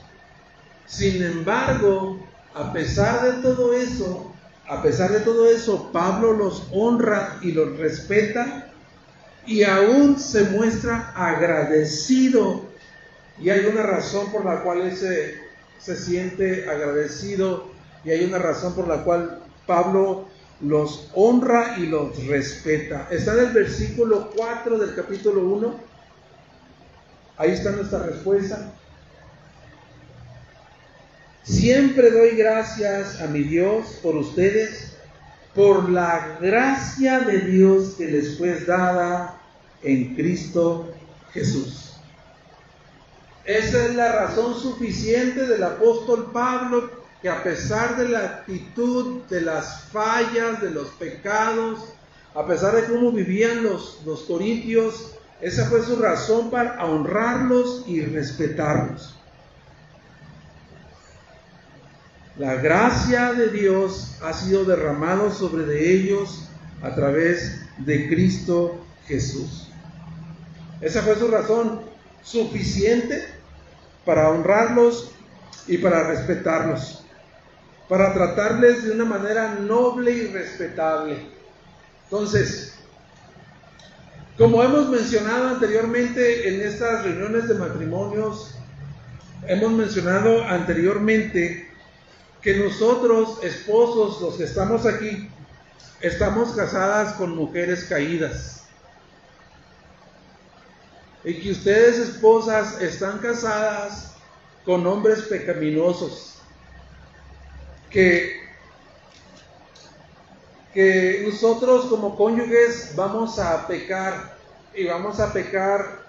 Sin 0.90 1.22
embargo, 1.22 2.18
a 2.52 2.72
pesar 2.72 3.22
de 3.22 3.42
todo 3.42 3.72
eso, 3.74 4.32
a 4.68 4.82
pesar 4.82 5.12
de 5.12 5.20
todo 5.20 5.48
eso, 5.48 5.90
Pablo 5.92 6.32
los 6.32 6.66
honra 6.72 7.38
y 7.42 7.52
los 7.52 7.78
respeta 7.78 8.72
y 9.46 9.62
aún 9.62 10.18
se 10.18 10.44
muestra 10.50 11.12
agradecido 11.14 12.62
y 13.38 13.50
hay 13.50 13.66
una 13.66 13.84
razón 13.84 14.32
por 14.32 14.44
la 14.44 14.62
cual 14.64 14.80
él 14.80 14.96
se, 14.96 15.96
siente 15.96 16.68
agradecido 16.68 17.68
y 18.04 18.10
hay 18.10 18.24
una 18.24 18.38
razón 18.38 18.74
por 18.74 18.88
la 18.88 19.04
cual 19.04 19.38
Pablo 19.68 20.26
los 20.60 21.08
honra 21.14 21.76
y 21.78 21.86
los 21.86 22.26
respeta. 22.26 23.06
Está 23.12 23.34
en 23.34 23.46
el 23.46 23.52
versículo 23.52 24.32
4 24.36 24.76
del 24.76 24.94
capítulo 24.96 25.40
1. 25.42 25.74
Ahí 27.38 27.52
está 27.52 27.70
nuestra 27.70 28.00
respuesta. 28.00 28.72
Siempre 31.42 32.10
doy 32.10 32.36
gracias 32.36 33.20
a 33.20 33.26
mi 33.26 33.42
Dios 33.42 33.98
por 34.02 34.16
ustedes, 34.16 34.92
por 35.54 35.88
la 35.88 36.38
gracia 36.40 37.20
de 37.20 37.38
Dios 37.40 37.94
que 37.96 38.06
les 38.06 38.38
fue 38.38 38.60
dada 38.60 39.40
en 39.82 40.14
Cristo 40.14 40.92
Jesús. 41.32 41.96
Esa 43.44 43.86
es 43.86 43.94
la 43.94 44.12
razón 44.12 44.54
suficiente 44.54 45.46
del 45.46 45.62
apóstol 45.62 46.30
Pablo 46.32 46.90
que 47.22 47.28
a 47.28 47.42
pesar 47.42 47.96
de 47.96 48.08
la 48.08 48.20
actitud, 48.20 49.22
de 49.28 49.40
las 49.40 49.84
fallas, 49.84 50.60
de 50.60 50.70
los 50.70 50.88
pecados, 50.90 51.80
a 52.34 52.46
pesar 52.46 52.74
de 52.76 52.84
cómo 52.84 53.12
vivían 53.12 53.62
los, 53.62 54.00
los 54.06 54.22
corintios, 54.22 55.14
esa 55.40 55.66
fue 55.66 55.82
su 55.82 55.96
razón 55.96 56.50
para 56.50 56.84
honrarlos 56.84 57.84
y 57.86 58.02
respetarlos. 58.02 59.19
La 62.36 62.54
gracia 62.56 63.32
de 63.32 63.48
Dios 63.48 64.16
ha 64.22 64.32
sido 64.32 64.64
derramado 64.64 65.30
sobre 65.30 65.64
de 65.64 65.92
ellos 65.92 66.48
a 66.82 66.94
través 66.94 67.60
de 67.78 68.08
Cristo 68.08 68.84
Jesús. 69.06 69.68
Esa 70.80 71.02
fue 71.02 71.16
su 71.16 71.28
razón 71.28 71.82
suficiente 72.22 73.26
para 74.04 74.30
honrarlos 74.30 75.12
y 75.66 75.78
para 75.78 76.08
respetarlos 76.08 77.00
para 77.90 78.14
tratarles 78.14 78.84
de 78.84 78.92
una 78.92 79.04
manera 79.04 79.56
noble 79.56 80.12
y 80.12 80.26
respetable. 80.28 81.26
Entonces, 82.04 82.78
como 84.38 84.62
hemos 84.62 84.88
mencionado 84.88 85.48
anteriormente 85.48 86.48
en 86.48 86.60
estas 86.60 87.02
reuniones 87.02 87.48
de 87.48 87.54
matrimonios, 87.54 88.54
hemos 89.48 89.72
mencionado 89.72 90.44
anteriormente 90.44 91.68
que 92.42 92.54
nosotros, 92.54 93.38
esposos, 93.42 94.20
los 94.20 94.34
que 94.36 94.44
estamos 94.44 94.86
aquí, 94.86 95.28
estamos 96.00 96.52
casadas 96.52 97.14
con 97.14 97.36
mujeres 97.36 97.84
caídas. 97.84 98.64
Y 101.22 101.34
que 101.34 101.50
ustedes, 101.50 101.98
esposas, 101.98 102.80
están 102.80 103.18
casadas 103.18 104.14
con 104.64 104.86
hombres 104.86 105.22
pecaminosos 105.22 106.38
que, 107.90 108.40
que 110.72 111.24
nosotros 111.26 111.86
como 111.86 112.16
cónyuges 112.16 112.92
vamos 112.94 113.38
a 113.38 113.66
pecar 113.66 114.36
y 114.74 114.86
vamos 114.86 115.20
a 115.20 115.32
pecar 115.32 116.06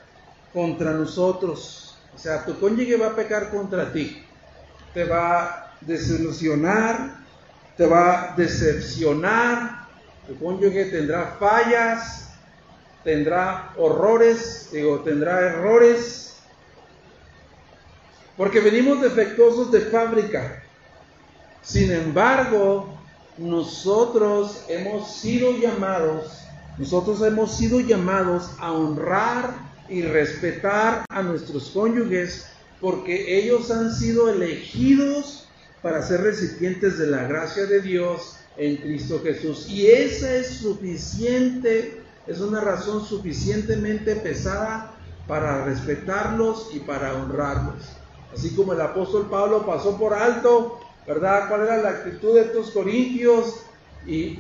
contra 0.54 0.92
nosotros. 0.92 1.98
O 2.16 2.18
sea, 2.18 2.46
tu 2.46 2.58
cónyuge 2.58 2.96
va 2.96 3.08
a 3.08 3.16
pecar 3.16 3.50
contra 3.50 3.92
ti. 3.92 4.26
Te 4.94 5.04
va 5.04 5.71
desilusionar, 5.82 7.26
te 7.78 7.86
va 7.86 8.34
a 8.34 8.36
decepcionar. 8.36 9.88
Tu 10.28 10.38
cónyuge 10.38 10.86
tendrá 10.86 11.36
fallas, 11.40 12.30
tendrá 13.04 13.74
horrores, 13.78 14.70
digo, 14.72 15.00
tendrá 15.00 15.42
errores. 15.42 16.38
Porque 18.38 18.60
venimos 18.60 19.02
defectuosos 19.02 19.72
de 19.72 19.82
fábrica. 19.82 20.64
Sin 21.62 21.92
embargo, 21.92 22.98
nosotros 23.38 24.66
hemos 24.68 25.16
sido 25.16 25.52
llamados, 25.58 26.40
nosotros 26.78 27.22
hemos 27.22 27.56
sido 27.56 27.80
llamados 27.80 28.52
a 28.60 28.72
honrar 28.72 29.54
y 29.90 30.04
respetar 30.04 31.06
a 31.10 31.22
nuestros 31.22 31.70
cónyuges 31.70 32.48
porque 32.80 33.38
ellos 33.40 33.70
han 33.70 33.94
sido 33.94 34.30
elegidos 34.30 35.48
para 35.82 36.02
ser 36.02 36.22
recipientes 36.22 36.98
de 36.98 37.08
la 37.08 37.24
gracia 37.24 37.66
de 37.66 37.82
Dios 37.82 38.38
en 38.58 38.78
Cristo 38.78 39.22
Jesús. 39.24 39.68
Y 39.70 39.88
esa 39.88 40.36
es 40.36 40.48
suficiente, 40.48 42.02
es 42.28 42.40
una 42.40 42.62
razón 42.62 43.06
suficientemente 43.06 44.16
pesada 44.18 44.94
para 45.28 45.66
respetarlos 45.66 46.70
y 46.74 46.80
para 46.80 47.14
honrarlos. 47.16 47.84
Así 48.34 48.56
como 48.56 48.74
el 48.74 48.82
apóstol 48.82 49.28
Pablo 49.30 49.66
pasó 49.66 49.98
por 49.98 50.14
alto 50.14 50.80
¿verdad? 51.08 51.48
¿Cuál 51.50 51.62
era 51.62 51.78
la 51.78 51.90
actitud 51.90 52.36
de 52.36 52.42
estos 52.42 52.72
corintios? 52.72 53.64
Y, 54.06 54.40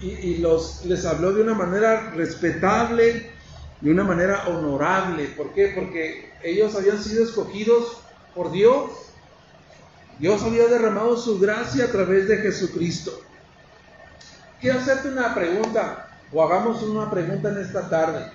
y, 0.00 0.38
los, 0.38 0.84
les 0.84 1.04
habló 1.06 1.32
de 1.32 1.42
una 1.42 1.54
manera 1.54 2.10
respetable, 2.10 3.30
de 3.80 3.90
una 3.90 4.04
manera 4.04 4.44
honorable. 4.48 5.28
¿Por 5.36 5.54
qué? 5.54 5.72
Porque 5.74 6.30
ellos 6.42 6.74
habían 6.74 7.02
sido 7.02 7.24
escogidos 7.24 7.98
por 8.34 8.52
Dios. 8.52 8.90
Dios 10.18 10.42
había 10.42 10.66
derramado 10.66 11.16
su 11.16 11.38
gracia 11.38 11.86
a 11.86 11.88
través 11.88 12.28
de 12.28 12.38
Jesucristo. 12.38 13.20
Quiero 14.60 14.78
hacerte 14.78 15.08
una 15.08 15.34
pregunta, 15.34 16.08
o 16.32 16.42
hagamos 16.42 16.82
una 16.82 17.10
pregunta 17.10 17.50
en 17.50 17.58
esta 17.58 17.88
tarde. 17.88 18.30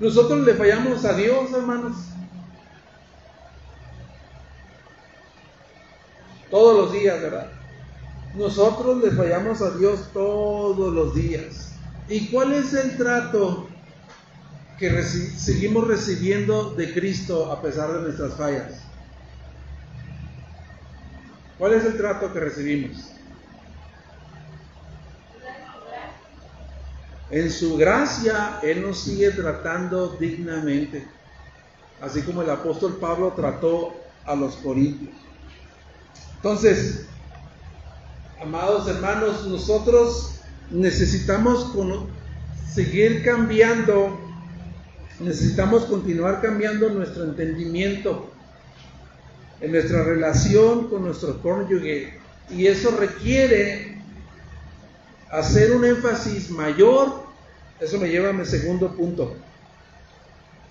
Nosotros 0.00 0.44
le 0.44 0.54
fallamos 0.54 1.04
a 1.04 1.12
Dios, 1.12 1.52
hermanos. 1.52 1.96
Todos 6.50 6.76
los 6.76 6.92
días, 6.92 7.20
¿verdad? 7.20 7.50
Nosotros 8.34 9.02
le 9.02 9.10
fallamos 9.10 9.62
a 9.62 9.70
Dios 9.70 10.10
todos 10.12 10.92
los 10.92 11.14
días. 11.14 11.72
¿Y 12.08 12.28
cuál 12.28 12.52
es 12.52 12.72
el 12.74 12.96
trato 12.96 13.68
que 14.78 15.02
seguimos 15.02 15.88
recibiendo 15.88 16.74
de 16.74 16.92
Cristo 16.92 17.50
a 17.50 17.62
pesar 17.62 17.92
de 17.92 18.02
nuestras 18.02 18.34
fallas? 18.34 18.85
¿Cuál 21.58 21.72
es 21.72 21.84
el 21.84 21.96
trato 21.96 22.32
que 22.32 22.40
recibimos? 22.40 23.12
En 27.30 27.50
su 27.50 27.76
gracia, 27.76 28.60
Él 28.62 28.82
nos 28.82 29.00
sigue 29.00 29.30
tratando 29.30 30.16
dignamente, 30.20 31.06
así 32.00 32.22
como 32.22 32.42
el 32.42 32.50
apóstol 32.50 32.98
Pablo 33.00 33.32
trató 33.34 33.96
a 34.24 34.36
los 34.36 34.56
corintios. 34.56 35.14
Entonces, 36.36 37.06
amados 38.40 38.86
hermanos, 38.88 39.46
nosotros 39.46 40.40
necesitamos 40.70 41.72
seguir 42.72 43.24
cambiando, 43.24 44.20
necesitamos 45.18 45.86
continuar 45.86 46.42
cambiando 46.42 46.90
nuestro 46.90 47.24
entendimiento 47.24 48.35
en 49.60 49.72
nuestra 49.72 50.02
relación 50.04 50.88
con 50.88 51.04
nuestro 51.04 51.40
cónyuge. 51.42 52.18
Y 52.50 52.66
eso 52.66 52.90
requiere 52.92 53.96
hacer 55.30 55.72
un 55.72 55.84
énfasis 55.84 56.50
mayor. 56.50 57.26
Eso 57.80 57.98
me 57.98 58.08
lleva 58.08 58.30
a 58.30 58.32
mi 58.32 58.44
segundo 58.44 58.94
punto. 58.94 59.34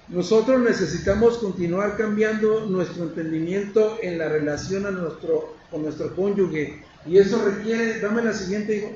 Nosotros 0.07 0.61
necesitamos 0.61 1.39
continuar 1.39 1.97
cambiando 1.97 2.65
nuestro 2.67 3.05
entendimiento 3.05 3.97
en 4.01 4.19
la 4.19 4.29
relación 4.29 4.85
a 4.85 4.91
nuestro 4.91 5.55
con 5.71 5.81
nuestro 5.83 6.15
cónyuge. 6.15 6.83
Y 7.05 7.17
eso 7.17 7.43
requiere, 7.43 7.99
dame 7.99 8.23
la 8.23 8.33
siguiente, 8.33 8.77
hijo. 8.77 8.91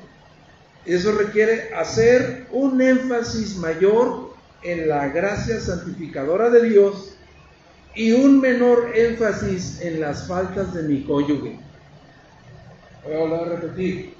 Eso 0.86 1.12
requiere 1.12 1.74
hacer 1.74 2.46
un 2.52 2.80
énfasis 2.80 3.56
mayor 3.56 4.30
en 4.62 4.88
la 4.88 5.08
gracia 5.08 5.60
santificadora 5.60 6.48
de 6.50 6.68
Dios 6.68 7.09
y 7.94 8.12
un 8.12 8.40
menor 8.40 8.92
énfasis 8.94 9.80
en 9.80 10.00
las 10.00 10.26
faltas 10.26 10.72
de 10.74 10.82
mi 10.84 11.02
cónyuge. 11.02 11.58
Voy 13.04 13.14
a 13.14 13.18
volver 13.18 13.40
a 13.40 13.56
repetir. 13.56 14.14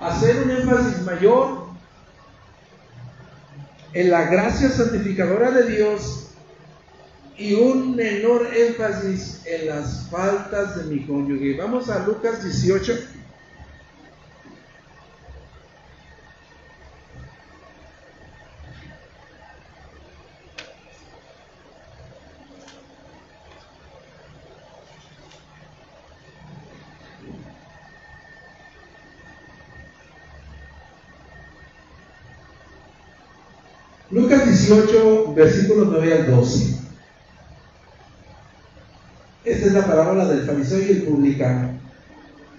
Hacer 0.00 0.42
un 0.42 0.50
énfasis 0.50 1.02
mayor 1.02 1.66
en 3.92 4.10
la 4.10 4.24
gracia 4.26 4.68
santificadora 4.70 5.50
de 5.50 5.76
Dios 5.76 6.28
y 7.36 7.54
un 7.54 7.96
menor 7.96 8.46
énfasis 8.54 9.42
en 9.46 9.68
las 9.68 10.08
faltas 10.10 10.76
de 10.76 10.94
mi 10.94 11.06
cónyuge. 11.06 11.56
Vamos 11.56 11.88
a 11.88 12.06
Lucas 12.06 12.44
18. 12.44 12.98
Lucas 34.10 34.44
18, 34.70 35.34
versículos 35.34 35.88
9 35.90 36.14
al 36.14 36.36
12. 36.36 36.76
Esta 39.44 39.66
es 39.66 39.72
la 39.72 39.84
parábola 39.84 40.26
del 40.26 40.46
fariseo 40.46 40.78
y 40.78 40.90
el 40.92 41.02
publicano. 41.02 41.70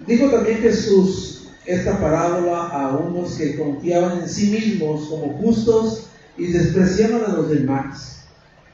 Dijo 0.06 0.28
también 0.28 0.58
Jesús 0.58 1.48
esta 1.64 1.98
parábola 1.98 2.68
a 2.68 2.96
unos 2.98 3.34
que 3.36 3.56
confiaban 3.56 4.20
en 4.20 4.28
sí 4.28 4.50
mismos 4.50 5.08
como 5.08 5.38
justos 5.38 6.08
y 6.36 6.48
despreciaban 6.48 7.24
a 7.24 7.34
los 7.34 7.48
demás. 7.48 8.24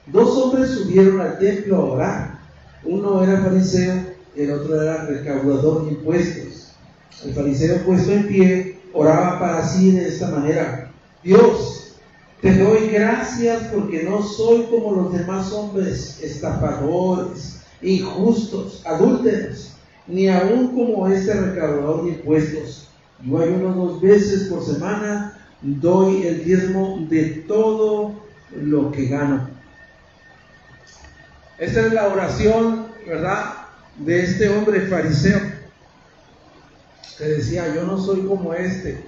Dos 0.07 0.37
hombres 0.37 0.71
subieron 0.71 1.21
al 1.21 1.39
templo 1.39 1.77
a 1.77 1.85
orar. 1.85 2.39
Uno 2.83 3.23
era 3.23 3.43
fariseo, 3.43 4.03
el 4.35 4.51
otro 4.51 4.83
era 4.83 5.05
recaudador 5.05 5.85
de 5.85 5.93
impuestos. 5.93 6.73
El 7.25 7.35
fariseo 7.35 7.85
puesto 7.85 8.11
en 8.11 8.27
pie 8.27 8.81
oraba 8.93 9.39
para 9.39 9.69
sí 9.69 9.93
de 9.93 10.09
esta 10.09 10.29
manera. 10.29 10.91
Dios, 11.23 11.88
te 12.41 12.57
doy 12.57 12.89
gracias 12.89 13.65
porque 13.75 14.05
no 14.05 14.23
soy 14.23 14.65
como 14.65 14.93
los 14.93 15.13
demás 15.13 15.53
hombres, 15.53 16.21
estafadores, 16.23 17.63
injustos, 17.83 18.83
adúlteros, 18.87 19.73
ni 20.07 20.29
aún 20.29 20.69
como 20.69 21.09
este 21.09 21.35
recaudador 21.35 22.05
de 22.05 22.11
impuestos. 22.11 22.89
Yo 23.25 23.41
ayuno 23.41 23.75
dos 23.75 24.01
veces 24.01 24.49
por 24.49 24.65
semana, 24.65 25.37
doy 25.63 26.27
el 26.27 26.45
diezmo 26.45 27.05
de 27.09 27.45
todo 27.49 28.23
lo 28.55 28.93
que 28.93 29.07
gano. 29.07 29.49
Esta 31.59 31.87
es 31.87 31.93
la 31.93 32.07
oración, 32.07 32.87
¿verdad? 33.05 33.55
De 33.97 34.23
este 34.23 34.49
hombre 34.49 34.83
fariseo 34.83 35.41
que 37.19 37.25
decía, 37.25 37.75
yo 37.75 37.83
no 37.83 37.99
soy 37.99 38.21
como 38.21 38.55
este, 38.55 39.05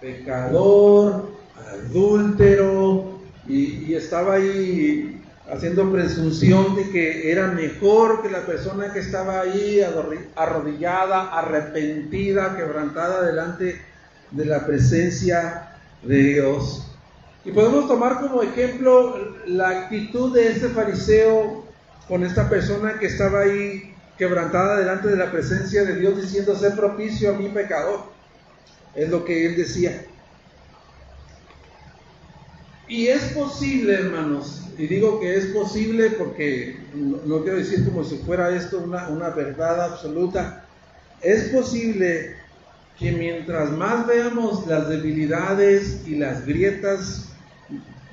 pecador, 0.00 1.33
adúltero, 1.74 3.14
y, 3.46 3.94
estaba 3.94 4.34
ahí 4.34 5.20
haciendo 5.52 5.90
presunción 5.92 6.74
de 6.74 6.90
que 6.90 7.30
era 7.30 7.48
mejor 7.48 8.22
que 8.22 8.30
la 8.30 8.46
persona 8.46 8.92
que 8.92 9.00
estaba 9.00 9.40
ahí 9.40 9.80
arrodillada, 10.36 11.38
arrepentida, 11.38 12.56
quebrantada 12.56 13.22
delante 13.26 13.80
de 14.30 14.44
la 14.46 14.64
presencia 14.64 15.76
de 16.02 16.16
Dios. 16.16 16.86
Y 17.44 17.52
podemos 17.52 17.86
tomar 17.86 18.20
como 18.20 18.42
ejemplo 18.42 19.34
la 19.46 19.68
actitud 19.68 20.32
de 20.34 20.52
este 20.52 20.68
fariseo 20.68 21.66
con 22.08 22.24
esta 22.24 22.48
persona 22.48 22.98
que 22.98 23.06
estaba 23.06 23.40
ahí 23.40 23.94
quebrantada 24.16 24.78
delante 24.78 25.08
de 25.08 25.16
la 25.16 25.30
presencia 25.30 25.84
de 25.84 25.96
Dios 25.96 26.20
diciendo 26.20 26.56
ser 26.56 26.74
propicio 26.74 27.30
a 27.30 27.38
mi 27.38 27.48
pecador. 27.50 28.04
Es 28.94 29.10
lo 29.10 29.24
que 29.24 29.44
él 29.44 29.56
decía. 29.56 30.06
Y 32.86 33.06
es 33.06 33.22
posible, 33.32 33.94
hermanos, 33.94 34.62
y 34.76 34.86
digo 34.86 35.18
que 35.18 35.36
es 35.36 35.46
posible 35.46 36.10
porque 36.10 36.76
no, 36.94 37.42
quiero 37.42 37.58
decir 37.58 37.84
como 37.84 38.04
si 38.04 38.18
fuera 38.18 38.54
esto 38.54 38.80
una, 38.80 39.08
una 39.08 39.30
verdad 39.30 39.92
absoluta, 39.92 40.66
es 41.22 41.44
posible 41.44 42.36
que 42.98 43.12
mientras 43.12 43.70
más 43.72 44.06
veamos 44.06 44.66
las 44.66 44.88
debilidades 44.88 46.02
y 46.06 46.16
las 46.16 46.44
grietas 46.44 47.30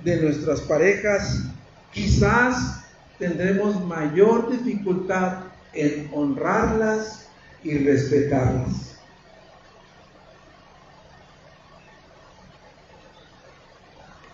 de 0.04 0.22
nuestras 0.22 0.62
parejas, 0.62 1.44
quizás 1.92 2.84
tendremos 3.20 3.84
mayor 3.86 4.50
dificultad 4.52 5.44
en 5.74 6.10
honrarlas 6.14 7.28
y 7.64 7.78
respetarlas. 7.78 8.91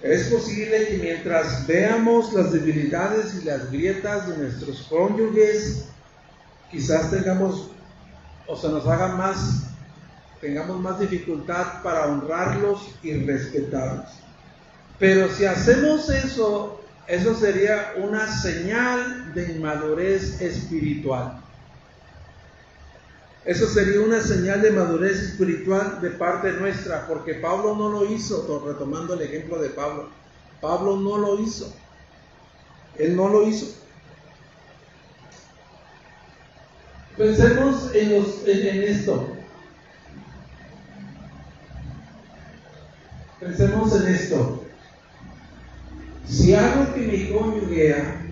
Es 0.02 0.28
posible 0.28 0.88
que 0.88 0.98
mientras 0.98 1.66
veamos 1.66 2.32
las 2.34 2.52
debilidades 2.52 3.34
y 3.42 3.46
las 3.46 3.72
grietas 3.72 4.30
de 4.30 4.38
nuestros 4.38 4.84
cónyuges, 4.90 5.86
quizás 6.70 7.10
tengamos 7.10 7.72
o 8.46 8.56
se 8.56 8.70
nos 8.70 8.86
haga 8.88 9.16
más, 9.16 9.64
tengamos 10.40 10.80
más 10.80 11.00
dificultad 11.00 11.82
para 11.82 12.06
honrarlos 12.06 12.90
y 13.02 13.14
respetarlos. 13.26 14.10
Pero 15.00 15.30
si 15.30 15.46
hacemos 15.46 16.10
eso, 16.10 16.80
eso 17.08 17.36
sería 17.36 17.94
una 17.98 18.32
señal 18.32 19.34
de 19.34 19.52
inmadurez 19.52 20.40
espiritual. 20.42 21.42
Eso 23.48 23.66
sería 23.66 24.02
una 24.02 24.20
señal 24.20 24.62
de 24.62 24.72
madurez 24.72 25.20
espiritual 25.22 26.02
de 26.02 26.10
parte 26.10 26.52
nuestra, 26.52 27.08
porque 27.08 27.36
Pablo 27.36 27.78
no 27.78 27.88
lo 27.88 28.06
hizo, 28.12 28.62
retomando 28.68 29.14
el 29.14 29.22
ejemplo 29.22 29.58
de 29.58 29.70
Pablo. 29.70 30.10
Pablo 30.60 30.98
no 30.98 31.18
lo 31.18 31.40
hizo. 31.40 31.74
Él 32.98 33.16
no 33.16 33.30
lo 33.30 33.48
hizo. 33.48 33.68
Pensemos 37.16 37.90
en, 37.96 38.12
esto. 38.84 39.28
Pensemos 43.40 43.96
en 43.96 44.08
esto. 44.14 44.64
Si 46.28 46.54
hago 46.54 46.94
que 46.94 47.00
mi 47.00 47.30
cónyuge 47.30 48.27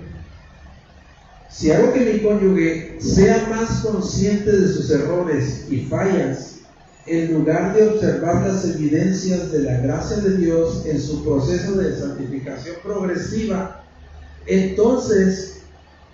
si 1.56 1.72
hago 1.72 1.94
que 1.94 2.02
mi 2.02 2.20
cónyuge 2.20 2.98
sea 3.00 3.48
más 3.50 3.80
consciente 3.80 4.52
de 4.52 4.74
sus 4.74 4.91
errores 4.91 5.65
y 5.70 5.86
fallas, 5.86 6.56
en 7.06 7.34
lugar 7.34 7.74
de 7.74 7.88
observar 7.88 8.46
las 8.46 8.65
evidencias 8.65 9.54
de 9.54 9.60
la 9.60 9.78
gracia 9.78 10.18
de 10.18 10.36
Dios 10.36 10.86
en 10.86 11.02
su 11.02 11.24
proceso 11.24 11.76
de 11.76 11.98
santificación 11.98 12.76
progresiva, 12.84 13.86
entonces 14.46 15.62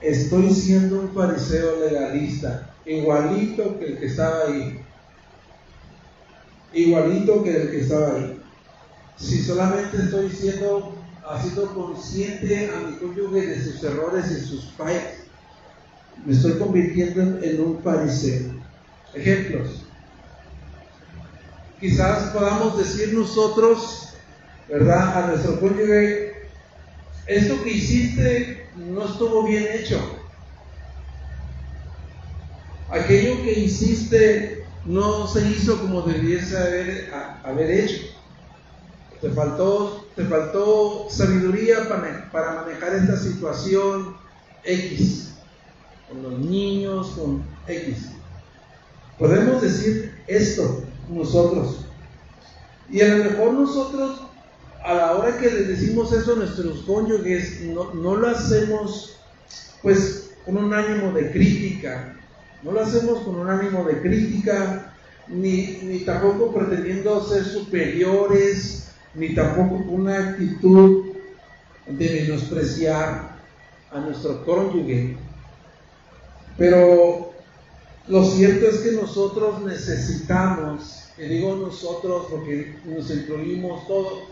estoy 0.01 0.54
siendo 0.54 0.99
un 0.99 1.12
fariseo 1.12 1.80
legalista, 1.89 2.75
igualito 2.86 3.80
que 3.80 3.86
el 3.86 3.97
que 3.97 4.06
estaba 4.06 4.45
ahí. 4.47 4.80
Igualito 6.71 7.43
que 7.43 7.62
el 7.63 7.71
que 7.71 7.80
estaba 7.82 8.15
ahí. 8.15 8.39
Si 9.17 9.41
solamente 9.41 9.97
estoy 9.97 10.30
siendo, 10.30 10.93
sido 11.41 11.73
consciente 11.73 12.69
a 12.69 12.88
mi 12.88 12.97
cónyuge 12.97 13.47
de 13.47 13.63
sus 13.63 13.84
errores 13.84 14.30
y 14.32 14.45
sus 14.45 14.71
fallas, 14.73 15.20
me 16.26 16.34
estoy 16.34 16.54
convirtiendo 16.54 17.43
en 17.43 17.62
un 17.62 17.82
fariseo. 17.82 18.52
Ejemplos. 19.13 19.86
Quizás 21.80 22.30
podamos 22.32 22.78
decir 22.78 23.13
nosotros, 23.13 24.13
¿verdad? 24.69 25.17
A 25.24 25.28
nuestro 25.28 25.60
cónyuge, 25.60 26.34
esto 27.26 27.63
que 27.63 27.71
hiciste 27.71 28.67
no 28.76 29.06
estuvo 29.06 29.47
bien 29.47 29.65
hecho. 29.74 30.00
Aquello 32.89 33.41
que 33.41 33.54
hiciste 33.54 34.65
no 34.86 35.28
se 35.28 35.47
hizo 35.50 35.80
como 35.80 36.04
debiese 36.04 36.58
haber, 37.43 37.71
hecho. 37.71 38.04
Te 39.21 39.30
faltó, 39.30 40.08
te 40.15 40.26
faltó 40.26 41.08
sabiduría 41.10 41.88
para, 41.88 42.30
para 42.32 42.62
manejar 42.62 42.95
esta 42.95 43.17
situación 43.17 44.17
X 44.63 45.32
con 46.12 46.24
los 46.24 46.39
niños, 46.39 47.12
con 47.12 47.43
X. 47.67 48.10
Podemos 49.17 49.62
decir 49.62 50.13
esto 50.28 50.84
nosotros. 51.10 51.86
Y 52.89 53.02
a 53.02 53.15
lo 53.15 53.24
mejor 53.24 53.54
nosotros, 53.54 54.21
a 54.84 54.93
la 54.93 55.15
hora 55.15 55.38
que 55.38 55.50
les 55.50 55.67
decimos 55.67 56.12
eso 56.12 56.34
a 56.34 56.38
nuestros 56.38 56.82
cónyuges, 56.82 57.62
no, 57.62 57.93
no 57.93 58.15
lo 58.15 58.28
hacemos 58.28 59.17
pues 59.82 60.32
con 60.45 60.58
un 60.58 60.74
ánimo 60.74 61.12
de 61.12 61.32
crítica, 61.32 62.15
no 62.63 62.71
lo 62.71 62.82
hacemos 62.82 63.19
con 63.19 63.36
un 63.36 63.50
ánimo 63.50 63.84
de 63.86 64.02
crítica, 64.02 64.93
ni, 65.28 65.80
ni 65.84 66.00
tampoco 66.00 66.54
pretendiendo 66.54 67.24
ser 67.24 67.45
superiores, 67.45 68.89
ni 69.15 69.34
tampoco 69.34 69.78
con 69.78 70.02
una 70.02 70.17
actitud 70.17 71.06
de 71.88 72.21
menospreciar 72.28 73.38
a 73.91 74.00
nuestro 74.00 74.43
cónyuge. 74.45 75.17
Pero 76.57 77.33
lo 78.07 78.25
cierto 78.25 78.67
es 78.67 78.77
que 78.79 78.91
nosotros 78.93 79.63
necesitamos, 79.63 81.09
y 81.17 81.23
digo 81.23 81.55
nosotros 81.55 82.27
porque 82.29 82.75
nos 82.85 83.09
incluimos 83.09 83.87
todos, 83.87 84.23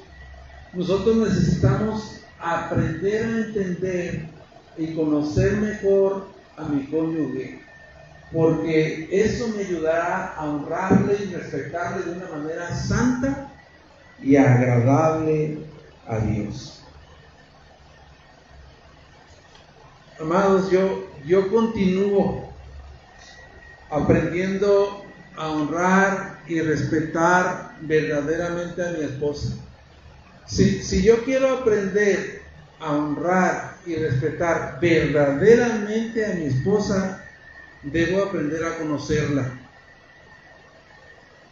nosotros 0.73 1.15
necesitamos 1.17 2.21
aprender 2.39 3.25
a 3.25 3.37
entender 3.47 4.29
y 4.77 4.95
conocer 4.95 5.53
mejor 5.57 6.27
a 6.57 6.63
mi 6.65 6.85
cónyuge, 6.87 7.61
porque 8.31 9.09
eso 9.11 9.47
me 9.49 9.63
ayudará 9.63 10.33
a 10.35 10.45
honrarle 10.45 11.17
y 11.23 11.33
respetarle 11.33 12.03
de 12.03 12.11
una 12.11 12.29
manera 12.29 12.75
santa 12.75 13.51
y 14.21 14.35
agradable 14.35 15.59
a 16.07 16.19
Dios. 16.19 16.83
Amados, 20.19 20.69
yo, 20.69 21.08
yo 21.25 21.49
continúo 21.49 22.53
aprendiendo 23.89 25.05
a 25.35 25.49
honrar 25.49 26.39
y 26.47 26.61
respetar 26.61 27.77
verdaderamente 27.81 28.85
a 28.85 28.91
mi 28.91 29.03
esposa. 29.05 29.55
Si, 30.45 30.83
si 30.83 31.03
yo 31.03 31.23
quiero 31.23 31.59
aprender 31.59 32.41
a 32.79 32.91
honrar 32.91 33.77
y 33.85 33.95
respetar 33.95 34.79
verdaderamente 34.81 36.25
a 36.25 36.33
mi 36.33 36.45
esposa, 36.45 37.23
debo 37.83 38.23
aprender 38.23 38.65
a 38.65 38.77
conocerla. 38.77 39.51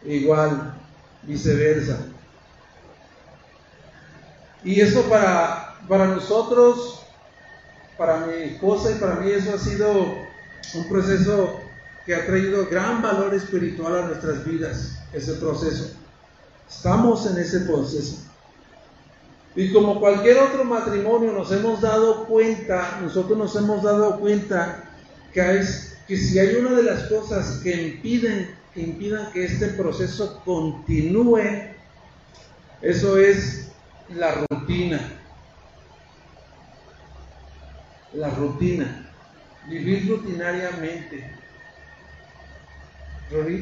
Igual, 0.03 0.73
viceversa. 1.23 1.99
Y 4.63 4.82
eso 4.82 5.03
para, 5.03 5.75
para 5.88 6.08
nosotros, 6.08 6.96
para 7.97 8.25
mi 8.27 8.33
esposa 8.33 8.91
y 8.91 8.99
para 8.99 9.15
mí, 9.15 9.31
eso 9.31 9.55
ha 9.55 9.60
sido 9.60 10.17
un 10.73 10.89
proceso 10.89 11.62
que 12.05 12.15
ha 12.15 12.25
traído 12.25 12.67
gran 12.67 13.01
valor 13.01 13.33
espiritual 13.33 13.97
a 13.97 14.07
nuestras 14.07 14.45
vidas, 14.45 14.99
ese 15.13 15.33
proceso. 15.33 15.91
Estamos 16.69 17.25
en 17.29 17.38
ese 17.38 17.62
proceso. 17.62 18.17
Y 19.55 19.73
como 19.73 19.99
cualquier 19.99 20.38
otro 20.38 20.63
matrimonio 20.63 21.31
nos 21.31 21.51
hemos 21.51 21.81
dado 21.81 22.25
cuenta, 22.25 22.99
nosotros 23.01 23.38
nos 23.38 23.55
hemos 23.55 23.81
dado 23.81 24.19
cuenta 24.19 24.83
que, 25.33 26.15
si 26.15 26.39
hay 26.39 26.55
una 26.55 26.75
de 26.75 26.83
las 26.83 27.03
cosas 27.03 27.60
que 27.63 27.73
impiden, 27.73 28.55
que 28.73 28.81
impidan 28.81 29.31
que 29.31 29.45
este 29.45 29.69
proceso 29.69 30.41
continúe, 30.45 31.41
eso 32.81 33.17
es 33.17 33.69
la 34.15 34.45
rutina. 34.49 35.16
La 38.17 38.30
rutina. 38.32 39.06
Vivir 39.69 40.10
rutinariamente. 40.10 41.32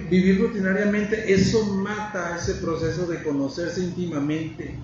Vivir 0.09 0.39
rutinariamente, 0.39 1.33
eso 1.33 1.65
mata 1.65 2.37
ese 2.37 2.55
proceso 2.55 3.05
de 3.07 3.21
conocerse 3.21 3.81
íntimamente. 3.81 4.75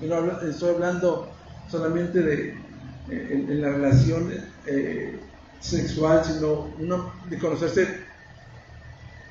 Y 0.00 0.06
no 0.06 0.40
estoy 0.40 0.74
hablando 0.74 1.30
solamente 1.68 2.22
de 2.22 2.54
en, 3.10 3.60
la 3.60 3.70
relación 3.70 4.32
eh, 4.66 5.18
sexual, 5.60 6.24
sino 6.24 6.68
de 7.28 7.38
conocerse 7.38 7.86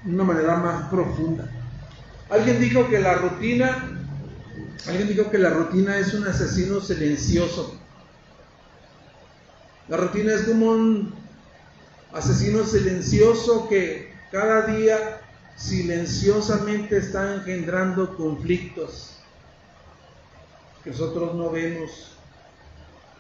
de 0.04 0.14
una 0.14 0.24
manera 0.24 0.58
más 0.58 0.90
profunda. 0.90 1.50
Alguien 2.30 2.60
dijo 2.60 2.88
que 2.88 3.00
la 3.00 3.16
rutina, 3.16 3.98
alguien 4.88 5.08
dijo 5.08 5.30
que 5.30 5.40
la 5.40 5.50
rutina 5.50 5.98
es 5.98 6.14
un 6.14 6.28
asesino 6.28 6.80
silencioso. 6.80 7.79
La 9.90 9.98
rutina 9.98 10.34
es 10.34 10.44
como 10.44 10.68
un 10.68 11.14
asesino 12.14 12.64
silencioso 12.64 13.68
que 13.68 14.14
cada 14.32 14.68
día 14.68 15.22
silenciosamente 15.56 16.98
está 16.98 17.36
engendrando 17.36 18.16
conflictos 18.16 19.18
que 20.84 20.92
nosotros 20.92 21.34
no 21.36 21.50
vemos. 21.50 22.12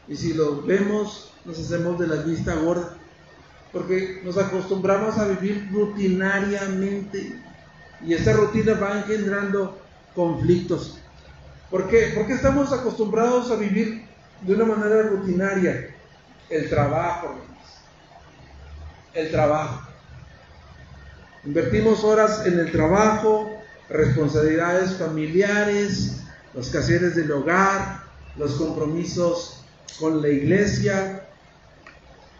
Y 0.08 0.15
si 0.15 0.34
los 0.34 0.65
vemos, 0.65 1.34
nos 1.43 1.60
hacemos 1.60 1.99
de 1.99 2.08
la 2.08 2.17
vista 2.17 2.55
gorda. 2.55 2.97
Porque 3.71 4.21
nos 4.23 4.38
acostumbramos 4.38 5.17
a 5.17 5.27
vivir 5.27 5.69
rutinariamente. 5.71 7.36
Y 8.05 8.13
esta 8.13 8.34
rutina 8.34 8.75
va 8.75 8.99
engendrando 8.99 9.77
conflictos. 10.15 10.99
¿Por 11.69 11.88
qué? 11.88 12.12
Porque 12.15 12.34
estamos 12.34 12.71
acostumbrados 12.71 13.51
a 13.51 13.55
vivir 13.55 14.05
de 14.41 14.53
una 14.55 14.65
manera 14.65 15.03
rutinaria. 15.03 15.95
El 16.49 16.69
trabajo, 16.69 17.35
el 19.13 19.31
trabajo. 19.31 19.88
Invertimos 21.45 22.03
horas 22.03 22.45
en 22.45 22.59
el 22.59 22.71
trabajo, 22.71 23.49
responsabilidades 23.89 24.97
familiares, 24.97 26.23
los 26.53 26.69
quehaceres 26.69 27.15
del 27.15 27.31
hogar, 27.31 28.03
los 28.35 28.53
compromisos 28.53 29.63
con 29.99 30.21
la 30.21 30.29
iglesia. 30.29 31.23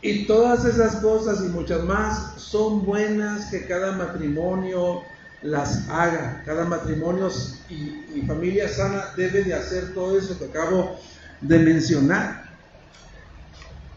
Y 0.02 0.26
todas 0.26 0.66
esas 0.66 0.98
cosas 0.98 1.42
y 1.42 1.50
muchas 1.50 1.84
más 1.84 2.34
son 2.42 2.86
buenas 2.86 3.52
que 3.52 3.68
cada 3.68 3.92
matrimonio 3.94 5.04
las 5.42 5.88
haga. 5.90 6.42
Cada 6.46 6.66
matrimonio 6.66 7.30
y, 7.70 8.06
y 8.16 8.24
familia 8.28 8.68
sana 8.68 9.14
debe 9.16 9.44
de 9.44 9.54
hacer 9.54 9.94
todo 9.94 10.18
eso 10.18 10.38
que 10.40 10.46
acabo 10.46 11.00
de 11.42 11.60
mencionar. 11.60 12.49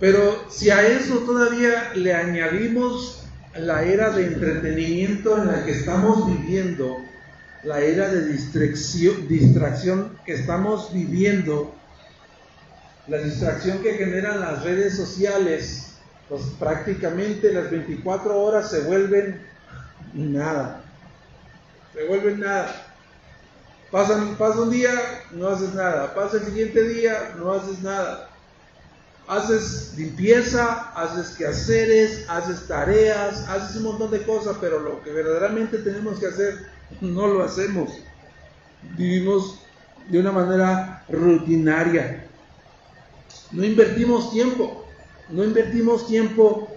Pero 0.02 0.50
si 0.50 0.68
a 0.68 0.84
eso 0.84 1.18
todavía 1.18 1.92
le 1.94 2.12
añadimos 2.12 3.22
la 3.54 3.84
era 3.84 4.10
de 4.10 4.26
entretenimiento 4.26 5.38
en 5.38 5.46
la 5.46 5.64
que 5.64 5.70
estamos 5.70 6.26
viviendo, 6.26 6.98
la 7.62 7.78
era 7.78 8.08
de 8.08 8.26
distracción, 8.26 10.18
que 10.26 10.32
estamos 10.32 10.92
viviendo, 10.92 11.72
la 13.06 13.18
distracción 13.18 13.80
que 13.80 13.92
generan 13.94 14.40
las 14.40 14.64
redes 14.64 14.96
sociales, 14.96 15.92
pues 16.28 16.42
prácticamente 16.58 17.52
las 17.52 17.70
24 17.70 18.36
horas 18.42 18.70
se 18.70 18.80
vuelven 18.80 19.40
nada, 20.14 20.82
se 21.94 22.08
vuelven 22.08 22.40
nada. 22.40 22.74
Pasan, 23.92 24.34
pasa 24.34 24.62
un 24.62 24.70
día, 24.70 25.00
no 25.30 25.46
haces 25.46 25.72
nada, 25.74 26.12
pasa 26.12 26.38
el 26.38 26.46
siguiente 26.46 26.82
día, 26.88 27.34
no 27.38 27.52
haces 27.52 27.80
nada. 27.82 28.31
Haces 29.28 29.94
limpieza, 29.96 30.92
haces 30.94 31.36
quehaceres, 31.36 32.28
haces 32.28 32.66
tareas, 32.66 33.48
haces 33.48 33.76
un 33.76 33.84
montón 33.84 34.10
de 34.10 34.22
cosas, 34.24 34.56
pero 34.60 34.80
lo 34.80 35.02
que 35.02 35.12
verdaderamente 35.12 35.78
tenemos 35.78 36.18
que 36.18 36.26
hacer 36.26 36.66
no 37.00 37.26
lo 37.28 37.42
hacemos. 37.42 37.90
Vivimos 38.96 39.60
de 40.08 40.18
una 40.18 40.32
manera 40.32 41.04
rutinaria. 41.08 42.26
No 43.52 43.64
invertimos 43.64 44.32
tiempo, 44.32 44.86
no 45.28 45.44
invertimos 45.44 46.06
tiempo 46.06 46.68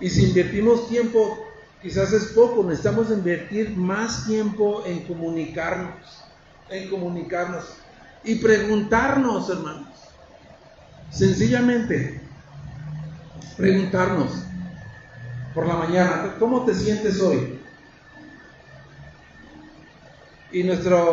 y 0.00 0.08
si 0.08 0.28
invertimos 0.28 0.88
tiempo 0.88 1.46
quizás 1.82 2.12
es 2.12 2.26
poco, 2.26 2.62
necesitamos 2.64 3.10
invertir 3.10 3.76
más 3.76 4.26
tiempo 4.26 4.82
en 4.86 5.00
comunicarnos, 5.06 6.24
en 6.68 6.88
comunicarnos 6.88 7.64
y 8.24 8.36
preguntarnos, 8.36 9.48
hermanos. 9.50 9.99
Sencillamente, 11.10 12.20
preguntarnos 13.56 14.44
por 15.54 15.66
la 15.66 15.74
mañana, 15.74 16.36
¿cómo 16.38 16.64
te 16.64 16.74
sientes 16.74 17.20
hoy? 17.20 17.60
y 20.52 20.64
nuestra 20.64 21.04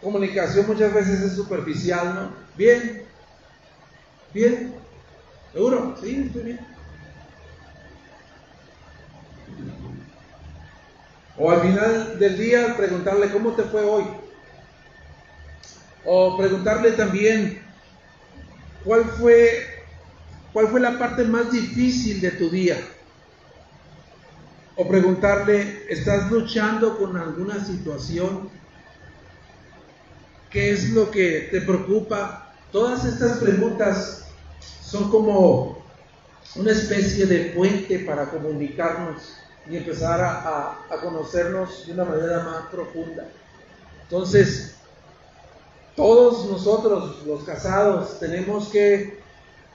comunicación 0.00 0.66
muchas 0.66 0.92
veces 0.94 1.20
es 1.20 1.32
superficial, 1.32 2.14
¿no? 2.14 2.32
Bien, 2.56 3.02
bien, 4.32 4.74
seguro, 5.52 5.96
sí, 6.00 6.24
estoy 6.26 6.42
bien. 6.42 6.60
O 11.36 11.50
al 11.50 11.60
final 11.62 12.18
del 12.18 12.38
día 12.38 12.76
preguntarle 12.76 13.32
cómo 13.32 13.52
te 13.52 13.64
fue 13.64 13.82
hoy. 13.84 14.04
O 16.04 16.36
preguntarle 16.38 16.92
también 16.92 17.63
cuál 18.84 19.04
fue 19.04 19.66
cuál 20.52 20.68
fue 20.68 20.80
la 20.80 20.98
parte 20.98 21.24
más 21.24 21.50
difícil 21.50 22.20
de 22.20 22.30
tu 22.32 22.50
día. 22.50 22.76
O 24.76 24.88
preguntarle, 24.88 25.86
¿estás 25.88 26.30
luchando 26.30 26.98
con 26.98 27.16
alguna 27.16 27.64
situación 27.64 28.50
¿Qué 30.54 30.70
es 30.70 30.90
lo 30.90 31.10
que 31.10 31.48
te 31.50 31.62
preocupa? 31.62 32.54
Todas 32.70 33.04
estas 33.04 33.38
preguntas 33.38 34.26
son 34.80 35.10
como 35.10 35.84
una 36.54 36.70
especie 36.70 37.26
de 37.26 37.46
puente 37.46 37.98
para 37.98 38.30
comunicarnos 38.30 39.34
y 39.68 39.76
empezar 39.76 40.20
a, 40.22 40.86
conocernos 41.02 41.88
de 41.88 41.94
una 41.94 42.04
manera 42.04 42.44
más 42.44 42.66
profunda. 42.70 43.26
Entonces, 44.04 44.76
todos 45.96 46.50
nosotros, 46.50 47.22
los 47.26 47.44
casados, 47.44 48.18
tenemos 48.18 48.68
que 48.68 49.20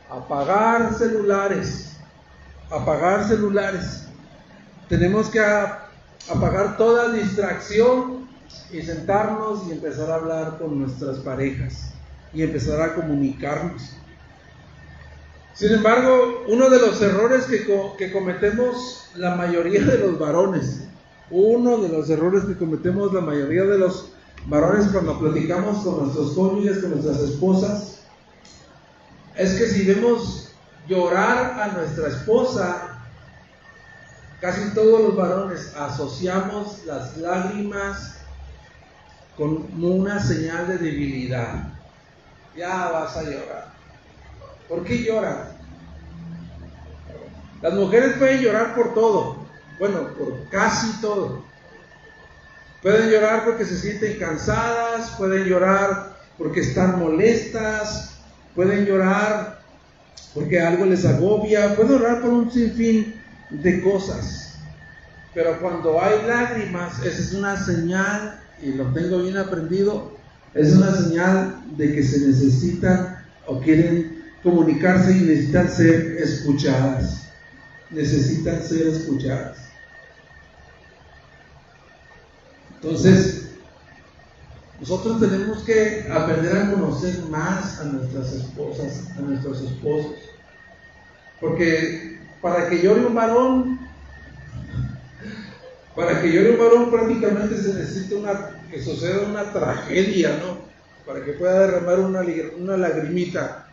apagar 0.09 0.93
celulares, 0.93 1.97
apagar 2.69 3.27
celulares. 3.27 4.05
Tenemos 4.89 5.29
que 5.29 5.39
apagar 5.39 6.77
toda 6.77 7.13
distracción 7.13 8.27
y 8.71 8.81
sentarnos 8.81 9.67
y 9.67 9.71
empezar 9.71 10.09
a 10.11 10.15
hablar 10.15 10.57
con 10.57 10.79
nuestras 10.79 11.19
parejas 11.19 11.91
y 12.33 12.43
empezar 12.43 12.81
a 12.81 12.95
comunicarnos. 12.95 13.95
Sin 15.53 15.73
embargo, 15.73 16.45
uno 16.47 16.69
de 16.69 16.79
los 16.79 17.01
errores 17.01 17.45
que, 17.45 18.11
cometemos 18.11 19.09
la 19.15 19.35
mayoría 19.35 19.81
de 19.81 19.97
los 19.97 20.17
varones, 20.17 20.87
uno 21.31 21.77
de 21.77 21.89
los 21.89 22.09
errores 22.09 22.45
que 22.45 22.57
cometemos 22.57 23.13
la 23.13 23.21
mayoría 23.21 23.63
de 23.63 23.77
los 23.77 24.13
varones 24.47 24.87
cuando 24.91 25.19
platicamos 25.19 25.83
con 25.83 26.03
nuestros 26.03 26.31
cónyuges, 26.31 26.79
con 26.79 26.91
nuestras 26.91 27.19
esposas, 27.19 27.99
es 29.35 29.53
que 29.57 29.67
si 29.67 29.85
vemos 29.85 30.51
llorar 30.87 31.59
a 31.61 31.67
nuestra 31.73 32.07
esposa, 32.07 32.99
casi 34.41 34.73
todos 34.73 35.01
los 35.01 35.15
varones 35.15 35.73
asociamos 35.75 36.85
las 36.85 37.17
lágrimas 37.17 38.17
con 39.37 39.67
una 39.81 40.21
señal 40.21 40.67
de 40.67 40.77
debilidad. 40.77 41.69
Ya 42.57 42.89
vas 42.89 43.15
a 43.15 43.23
llorar. 43.23 43.73
¿Por 44.67 44.83
qué 44.83 45.03
lloras? 45.03 45.49
Las 47.61 47.73
mujeres 47.73 48.17
pueden 48.17 48.41
llorar 48.41 48.75
por 48.75 48.93
todo. 48.93 49.37
bueno, 49.79 50.09
por 50.17 50.49
casi 50.49 50.99
todo. 50.99 51.43
Pueden 52.81 53.09
llorar 53.09 53.43
porque 53.45 53.65
se 53.65 53.77
sienten 53.77 54.17
cansadas, 54.17 55.11
pueden 55.17 55.43
llorar 55.43 56.17
porque 56.37 56.61
están 56.61 56.99
molestas, 56.99 58.11
pueden 58.55 58.85
llorar 58.85 59.59
porque 60.33 60.61
algo 60.61 60.85
les 60.85 61.05
agobia, 61.05 61.75
pueden 61.75 61.99
llorar 61.99 62.21
por 62.21 62.29
un 62.29 62.51
sinfín 62.51 63.15
de 63.49 63.81
cosas. 63.81 64.59
Pero 65.33 65.59
cuando 65.59 66.01
hay 66.01 66.25
lágrimas, 66.25 66.99
esa 67.05 67.21
es 67.21 67.33
una 67.33 67.63
señal, 67.63 68.39
y 68.61 68.73
lo 68.73 68.85
tengo 68.93 69.21
bien 69.23 69.37
aprendido, 69.37 70.17
es 70.53 70.73
una 70.73 70.95
señal 70.95 71.61
de 71.77 71.93
que 71.93 72.03
se 72.03 72.25
necesitan 72.27 73.25
o 73.45 73.59
quieren 73.59 74.23
comunicarse 74.41 75.11
y 75.11 75.21
necesitan 75.21 75.69
ser 75.69 76.17
escuchadas. 76.17 77.27
Necesitan 77.89 78.63
ser 78.63 78.87
escuchadas. 78.87 79.68
Entonces, 82.81 83.49
nosotros 84.79 85.19
tenemos 85.19 85.63
que 85.63 86.07
aprender 86.09 86.55
a 86.55 86.71
conocer 86.71 87.23
más 87.29 87.79
a 87.79 87.83
nuestras 87.85 88.31
esposas, 88.31 89.09
a 89.17 89.21
nuestros 89.21 89.61
esposos. 89.61 90.15
Porque 91.41 92.19
para 92.41 92.69
que 92.69 92.81
llore 92.81 93.05
un 93.05 93.13
varón, 93.13 93.79
para 95.95 96.21
que 96.21 96.31
llore 96.31 96.51
un 96.51 96.59
varón 96.59 96.91
prácticamente 96.91 97.57
se 97.57 97.73
necesita 97.73 98.15
una, 98.15 98.61
que 98.71 98.81
suceda 98.81 99.27
una 99.27 99.51
tragedia, 99.51 100.37
¿no? 100.37 100.59
Para 101.05 101.25
que 101.25 101.33
pueda 101.33 101.67
derramar 101.67 101.99
una, 101.99 102.21
una 102.57 102.77
lagrimita. 102.77 103.67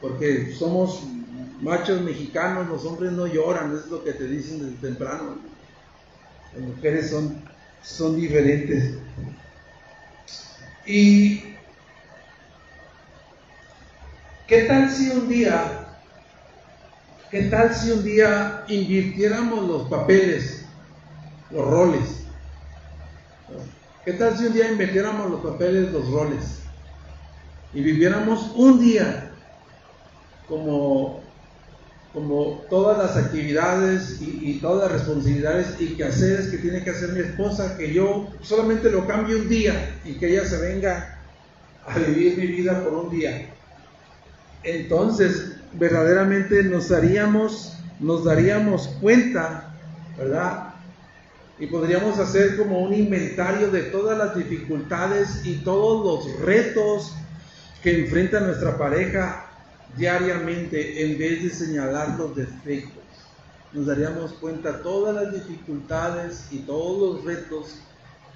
Porque 0.00 0.54
somos 0.54 1.02
machos 1.60 2.00
mexicanos, 2.00 2.68
los 2.68 2.86
hombres 2.86 3.12
no 3.12 3.26
lloran, 3.26 3.76
es 3.76 3.90
lo 3.90 4.02
que 4.02 4.12
te 4.12 4.24
dicen 4.24 4.60
desde 4.60 4.88
temprano. 4.88 5.36
Las 6.54 6.62
mujeres 6.62 7.10
son, 7.10 7.42
son 7.82 8.16
diferentes. 8.16 8.94
Y 10.86 11.54
¿qué 14.46 14.62
tal 14.64 14.90
si 14.90 15.10
un 15.10 15.28
día, 15.28 15.86
qué 17.30 17.42
tal 17.44 17.74
si 17.74 17.90
un 17.92 18.02
día 18.02 18.64
invirtiéramos 18.68 19.68
los 19.68 19.88
papeles, 19.88 20.64
los 21.50 21.66
roles? 21.66 22.20
¿Qué 24.04 24.14
tal 24.14 24.36
si 24.36 24.46
un 24.46 24.54
día 24.54 24.70
invirtiéramos 24.70 25.30
los 25.30 25.40
papeles, 25.40 25.92
los 25.92 26.10
roles? 26.10 26.60
Y 27.72 27.82
viviéramos 27.82 28.50
un 28.56 28.80
día 28.80 29.30
como, 30.48 31.22
como 32.12 32.64
todas 32.68 32.98
las 32.98 33.16
actividades 33.16 34.20
y, 34.20 34.50
y, 34.50 34.58
todas 34.60 34.90
las 34.90 35.00
responsabilidades 35.00 35.76
y 35.78 35.94
quehaceres 35.94 36.48
que 36.48 36.58
tiene 36.58 36.82
que 36.82 36.90
hacer 36.90 37.10
mi 37.12 37.20
esposa, 37.20 37.76
que 37.76 37.92
yo 37.92 38.28
solamente 38.42 38.90
lo 38.90 39.06
cambie 39.06 39.36
un 39.36 39.48
día 39.48 39.96
y 40.04 40.14
que 40.14 40.30
ella 40.30 40.44
se 40.44 40.58
venga 40.58 41.20
a 41.86 41.98
vivir 41.98 42.36
mi 42.36 42.46
vida 42.48 42.82
por 42.82 42.94
un 42.94 43.10
día. 43.10 43.48
Entonces, 44.64 45.56
verdaderamente 45.72 46.64
nos 46.64 46.88
daríamos, 46.88 47.76
nos 48.00 48.24
daríamos 48.24 48.88
cuenta, 49.00 49.72
¿verdad? 50.18 50.74
Y 51.58 51.66
podríamos 51.66 52.18
hacer 52.18 52.56
como 52.56 52.80
un 52.80 52.92
inventario 52.92 53.70
de 53.70 53.82
todas 53.82 54.18
las 54.18 54.36
dificultades 54.36 55.42
y 55.44 55.56
todos 55.56 56.26
los 56.26 56.40
retos 56.40 57.14
que 57.82 58.00
enfrenta 58.00 58.40
nuestra 58.40 58.76
pareja 58.76 59.49
diariamente 59.96 61.04
en 61.04 61.18
vez 61.18 61.42
de 61.42 61.50
señalar 61.50 62.18
los 62.18 62.36
defectos. 62.36 63.02
Nos 63.72 63.86
daríamos 63.86 64.32
cuenta 64.34 64.82
todas 64.82 65.14
las 65.14 65.32
dificultades 65.32 66.48
y 66.50 66.58
todos 66.60 67.16
los 67.16 67.24
retos 67.24 67.76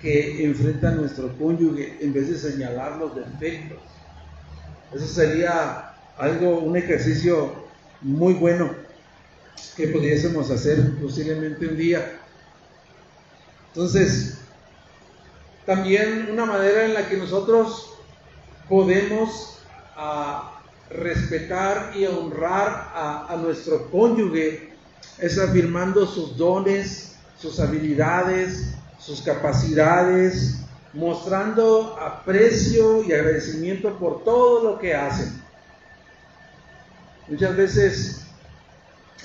que 0.00 0.44
enfrenta 0.44 0.90
nuestro 0.90 1.36
cónyuge 1.38 1.96
en 2.00 2.12
vez 2.12 2.28
de 2.28 2.38
señalar 2.38 2.98
los 2.98 3.14
defectos. 3.16 3.78
Eso 4.92 5.06
sería 5.06 5.94
algo, 6.18 6.58
un 6.60 6.76
ejercicio 6.76 7.64
muy 8.00 8.34
bueno 8.34 8.70
que 9.76 9.88
pudiésemos 9.88 10.50
hacer 10.50 10.96
posiblemente 11.00 11.66
un 11.66 11.76
día. 11.76 12.20
Entonces, 13.68 14.38
también 15.66 16.28
una 16.30 16.44
manera 16.44 16.84
en 16.84 16.94
la 16.94 17.08
que 17.08 17.16
nosotros 17.16 17.94
podemos 18.68 19.58
uh, 19.96 20.63
respetar 20.90 21.92
y 21.96 22.06
honrar 22.06 22.92
a, 22.94 23.36
nuestro 23.40 23.90
cónyuge 23.90 24.72
es 25.18 25.38
afirmando 25.38 26.06
sus 26.06 26.36
dones, 26.36 27.16
sus 27.38 27.58
habilidades, 27.60 28.74
sus 28.98 29.22
capacidades, 29.22 30.60
mostrando 30.92 31.98
aprecio 32.00 33.02
y 33.02 33.12
agradecimiento 33.12 33.98
por 33.98 34.24
todo 34.24 34.62
lo 34.62 34.78
que 34.78 34.94
hacen. 34.94 35.42
Muchas 37.28 37.56
veces 37.56 38.20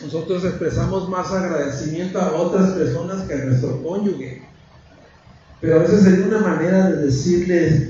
nosotros 0.01 0.45
expresamos 0.45 1.09
más 1.09 1.31
agradecimiento 1.31 2.19
a 2.19 2.31
otras 2.33 2.71
personas 2.71 3.27
que 3.27 3.33
a 3.33 3.45
nuestro 3.45 3.81
cónyuge, 3.83 4.41
pero 5.59 5.75
a 5.75 5.79
veces 5.79 6.05
hay 6.05 6.21
una 6.21 6.39
manera 6.39 6.89
de 6.89 7.05
decirles, 7.05 7.89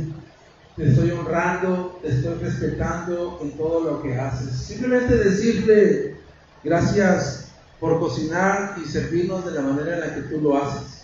te 0.76 0.90
estoy 0.90 1.12
honrando, 1.12 1.89
te 2.02 2.10
estoy 2.10 2.36
respetando 2.36 3.40
en 3.42 3.52
todo 3.58 3.84
lo 3.84 4.02
que 4.02 4.16
haces. 4.16 4.54
Simplemente 4.54 5.16
decirle 5.16 6.16
gracias 6.64 7.50
por 7.80 8.00
cocinar 8.00 8.76
y 8.84 8.88
servirnos 8.88 9.46
de 9.46 9.52
la 9.52 9.62
manera 9.62 9.96
en 9.96 10.00
la 10.02 10.16
que 10.16 10.22
tú 10.22 10.42
lo 10.42 10.58
haces. 10.58 11.00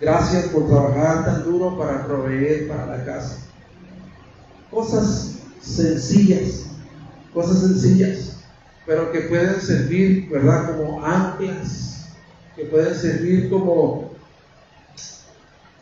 Gracias 0.00 0.46
por 0.46 0.66
trabajar 0.68 1.24
tan 1.24 1.44
duro 1.44 1.78
para 1.78 2.06
proveer 2.06 2.68
para 2.68 2.86
la 2.86 3.04
casa. 3.04 3.38
Cosas 4.70 5.36
sencillas, 5.62 6.64
cosas 7.32 7.60
sencillas, 7.60 8.36
pero 8.86 9.12
que 9.12 9.20
pueden 9.22 9.60
servir, 9.60 10.28
¿verdad? 10.28 10.76
Como 10.76 11.04
anclas, 11.04 12.06
que 12.56 12.64
pueden 12.64 12.94
servir 12.94 13.48
como 13.48 14.03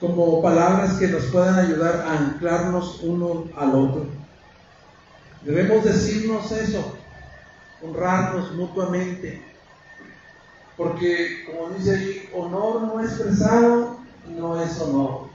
como 0.03 0.43
palabras 0.43 0.95
que 0.95 1.07
nos 1.07 1.27
puedan 1.27 1.55
ayudar 1.55 2.05
a 2.05 2.19
anclarnos 2.19 2.99
uno 3.05 3.45
al 3.57 3.71
otro. 3.71 4.07
Debemos 5.43 5.85
decirnos 5.85 6.51
eso, 6.51 6.97
honrarnos 7.81 8.53
mutuamente, 8.57 9.41
porque 10.77 11.45
como 11.47 11.73
dice 11.77 11.95
ahí, 11.95 12.29
honor 12.35 12.83
no 12.83 13.01
expresado 13.01 13.97
no 14.37 14.61
es 14.61 14.81
honor. 14.81 15.29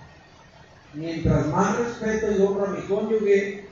Mientras 0.93 1.47
más 1.47 1.77
respeto 1.79 2.31
y 2.31 2.41
honro 2.41 2.65
a 2.65 2.71
mi 2.71 2.81
cónyuge, 2.87 3.69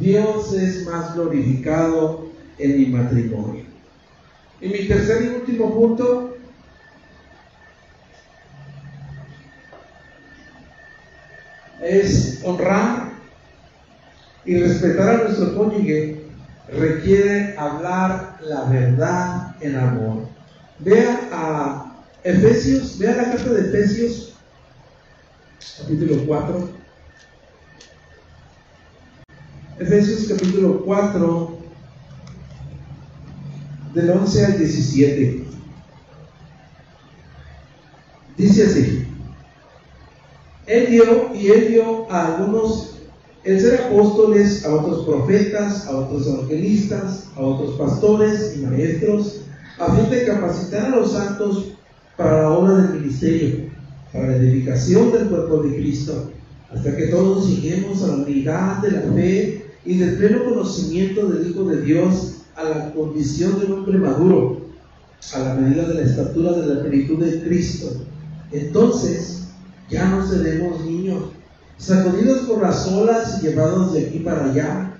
Dios 0.00 0.52
es 0.54 0.86
más 0.86 1.14
glorificado 1.14 2.26
en 2.58 2.78
mi 2.78 2.86
matrimonio. 2.86 3.64
Y 4.60 4.68
mi 4.68 4.88
tercer 4.88 5.22
y 5.22 5.28
último 5.36 5.72
punto 5.72 6.29
es 11.90 12.40
honrar 12.44 13.10
y 14.44 14.58
respetar 14.58 15.08
a 15.08 15.24
nuestro 15.24 15.56
cónyuge 15.56 16.22
requiere 16.72 17.56
hablar 17.58 18.38
la 18.42 18.64
verdad 18.64 19.56
en 19.60 19.76
amor. 19.76 20.28
Vea 20.78 21.28
a 21.32 22.04
Efesios, 22.22 22.96
vea 22.98 23.16
la 23.16 23.24
carta 23.24 23.50
de 23.50 23.68
Efesios, 23.68 24.34
capítulo 25.78 26.24
4. 26.26 26.70
Efesios 29.80 30.28
capítulo 30.28 30.84
4, 30.84 31.58
del 33.94 34.10
11 34.10 34.46
al 34.46 34.58
17. 34.58 35.44
Dice 38.36 38.64
así. 38.64 39.09
Él 40.70 40.86
dio 40.88 41.34
y 41.34 41.48
él 41.48 41.68
dio 41.68 42.08
a 42.12 42.36
algunos 42.36 42.92
el 43.42 43.60
ser 43.60 43.80
apóstoles, 43.80 44.64
a 44.64 44.72
otros 44.72 45.04
profetas, 45.04 45.88
a 45.88 45.96
otros 45.96 46.28
evangelistas, 46.28 47.24
a 47.34 47.40
otros 47.40 47.76
pastores 47.76 48.54
y 48.56 48.60
maestros, 48.60 49.40
a 49.80 49.96
fin 49.96 50.08
de 50.08 50.26
capacitar 50.26 50.84
a 50.84 50.96
los 50.96 51.10
santos 51.10 51.72
para 52.16 52.42
la 52.42 52.50
obra 52.50 52.74
del 52.82 53.00
ministerio, 53.00 53.64
para 54.12 54.28
la 54.28 54.36
edificación 54.36 55.10
del 55.10 55.26
cuerpo 55.26 55.60
de 55.64 55.74
Cristo, 55.74 56.30
hasta 56.72 56.96
que 56.96 57.08
todos 57.08 57.48
lleguemos 57.48 58.04
a 58.04 58.08
la 58.08 58.22
unidad 58.22 58.80
de 58.80 58.92
la 58.92 59.00
fe 59.12 59.64
y 59.84 59.98
del 59.98 60.18
pleno 60.18 60.44
conocimiento 60.44 61.26
del 61.30 61.50
Hijo 61.50 61.64
de 61.64 61.82
Dios, 61.82 62.34
a 62.54 62.62
la 62.62 62.92
condición 62.92 63.58
de 63.58 63.66
un 63.66 63.72
hombre 63.72 63.98
maduro, 63.98 64.60
a 65.34 65.38
la 65.40 65.54
medida 65.54 65.88
de 65.88 65.94
la 65.94 66.02
estatura 66.02 66.52
de 66.52 66.74
la 66.74 66.82
plenitud 66.82 67.18
de 67.24 67.42
Cristo. 67.42 67.88
Entonces, 68.52 69.39
ya 69.90 70.08
no 70.08 70.26
seremos 70.26 70.84
niños, 70.84 71.24
sacudidos 71.78 72.40
por 72.42 72.62
las 72.62 72.86
olas 72.86 73.38
y 73.38 73.46
llevados 73.46 73.92
de 73.92 74.06
aquí 74.06 74.20
para 74.20 74.46
allá, 74.46 74.94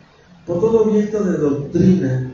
por 0.47 0.61
todo 0.61 0.87
viento 0.87 1.23
de 1.23 1.39
doctrina, 1.39 2.33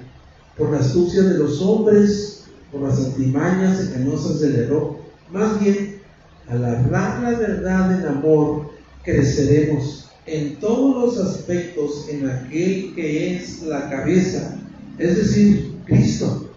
por 0.56 0.70
la 0.72 0.78
astucia 0.78 1.22
de 1.22 1.38
los 1.38 1.60
hombres 1.60 2.36
por 2.72 2.82
las 2.82 3.04
artimañas 3.04 3.80
engañosas 3.80 4.40
del 4.40 4.56
error. 4.56 4.96
Más 5.32 5.60
bien, 5.60 6.00
al 6.48 6.64
hablar 6.64 7.20
la 7.22 7.38
verdad 7.38 8.00
en 8.00 8.06
amor, 8.06 8.70
creceremos 9.02 10.10
en 10.26 10.56
todos 10.56 11.16
los 11.16 11.26
aspectos 11.26 12.08
en 12.08 12.28
aquel 12.28 12.94
que 12.94 13.36
es 13.36 13.62
la 13.62 13.88
cabeza, 13.88 14.56
es 14.98 15.16
decir, 15.16 15.76
Cristo, 15.84 16.50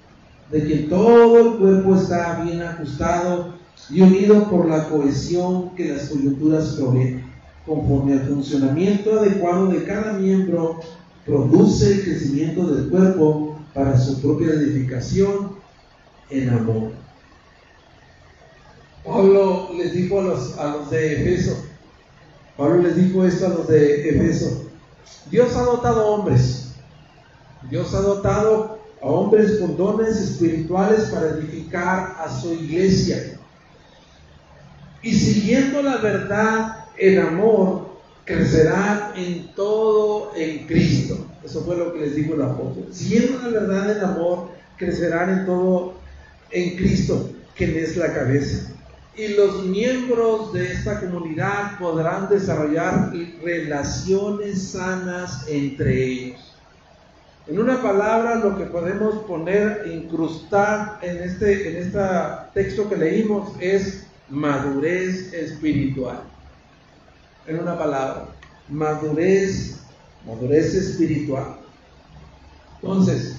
de 0.52 0.64
quien 0.64 0.89
todo 0.89 1.54
el 1.54 1.58
cuerpo 1.60 1.95
está 1.95 2.41
bien 2.43 2.62
ajustado 2.62 3.59
y 3.89 4.01
unido 4.01 4.49
por 4.49 4.67
la 4.67 4.87
cohesión 4.89 5.75
que 5.75 5.89
las 5.89 6.09
coyunturas 6.09 6.75
proveen, 6.77 7.23
conforme 7.65 8.13
al 8.13 8.27
funcionamiento 8.27 9.19
adecuado 9.19 9.67
de 9.67 9.83
cada 9.83 10.13
miembro, 10.13 10.79
produce 11.25 11.93
el 11.93 12.03
crecimiento 12.03 12.67
del 12.67 12.89
cuerpo 12.89 13.59
para 13.73 13.99
su 13.99 14.21
propia 14.21 14.53
edificación 14.53 15.51
en 16.29 16.49
amor. 16.49 16.91
Pablo 19.05 19.69
les 19.75 19.93
dijo 19.93 20.19
a 20.19 20.23
los, 20.23 20.57
a 20.57 20.75
los 20.75 20.89
de 20.89 21.21
Efeso, 21.21 21.57
Pablo 22.57 22.83
les 22.83 22.95
dijo 22.95 23.25
esto 23.25 23.45
a 23.45 23.49
los 23.49 23.67
de 23.67 24.09
Efeso, 24.09 24.65
Dios 25.31 25.55
ha 25.55 25.63
dotado 25.63 26.07
hombres, 26.07 26.73
Dios 27.69 27.93
ha 27.93 28.01
dotado 28.01 28.79
a 29.01 29.05
hombres 29.05 29.59
con 29.59 29.77
dones 29.77 30.19
espirituales 30.19 31.05
para 31.05 31.29
edificar 31.29 32.17
a 32.19 32.29
su 32.29 32.53
iglesia. 32.53 33.38
Y 35.02 35.14
siguiendo 35.14 35.82
la 35.82 35.97
verdad 35.97 36.86
en 36.97 37.20
amor, 37.20 37.89
crecerán 38.26 39.14
en 39.16 39.54
todo 39.56 40.34
en 40.36 40.68
Cristo. 40.68 41.26
Eso 41.43 41.64
fue 41.64 41.78
lo 41.78 41.93
que 41.93 42.02
les 42.02 42.16
dijo 42.16 42.36
el 42.36 42.41
apóstol. 42.41 42.88
Siguiendo 42.91 43.39
la 43.39 43.60
verdad 43.60 43.97
en 43.97 44.04
amor, 44.04 44.50
crecerán 44.78 45.30
en 45.39 45.45
todo 45.45 45.95
en 46.52 46.76
Cristo, 46.76 47.32
quien 47.56 47.78
es 47.78 47.95
la 47.97 48.14
cabeza. 48.14 48.72
Y 49.16 49.30
los 49.30 49.66
miembros 49.66 50.54
de 50.54 50.72
esta 50.72 51.00
comunidad 51.00 51.78
podrán 51.80 52.30
desarrollar 52.30 53.12
relaciones 53.43 54.70
sanas 54.70 55.45
entre 55.47 56.06
ellos. 56.06 56.56
En 57.47 57.60
una 57.60 57.82
palabra, 57.82 58.36
lo 58.36 58.58
que 58.58 58.66
podemos 58.66 59.24
poner, 59.26 59.89
incrustar 59.91 61.00
en 61.02 61.18
este, 61.18 61.70
en 61.70 61.84
este 61.84 62.00
texto 62.54 62.88
que 62.88 62.95
leímos 62.95 63.54
es 63.60 64.06
madurez 64.30 65.34
espiritual. 65.34 66.23
En 67.47 67.59
una 67.59 67.77
palabra, 67.77 68.27
madurez, 68.67 69.80
madurez 70.25 70.75
espiritual. 70.75 71.57
Entonces, 72.82 73.38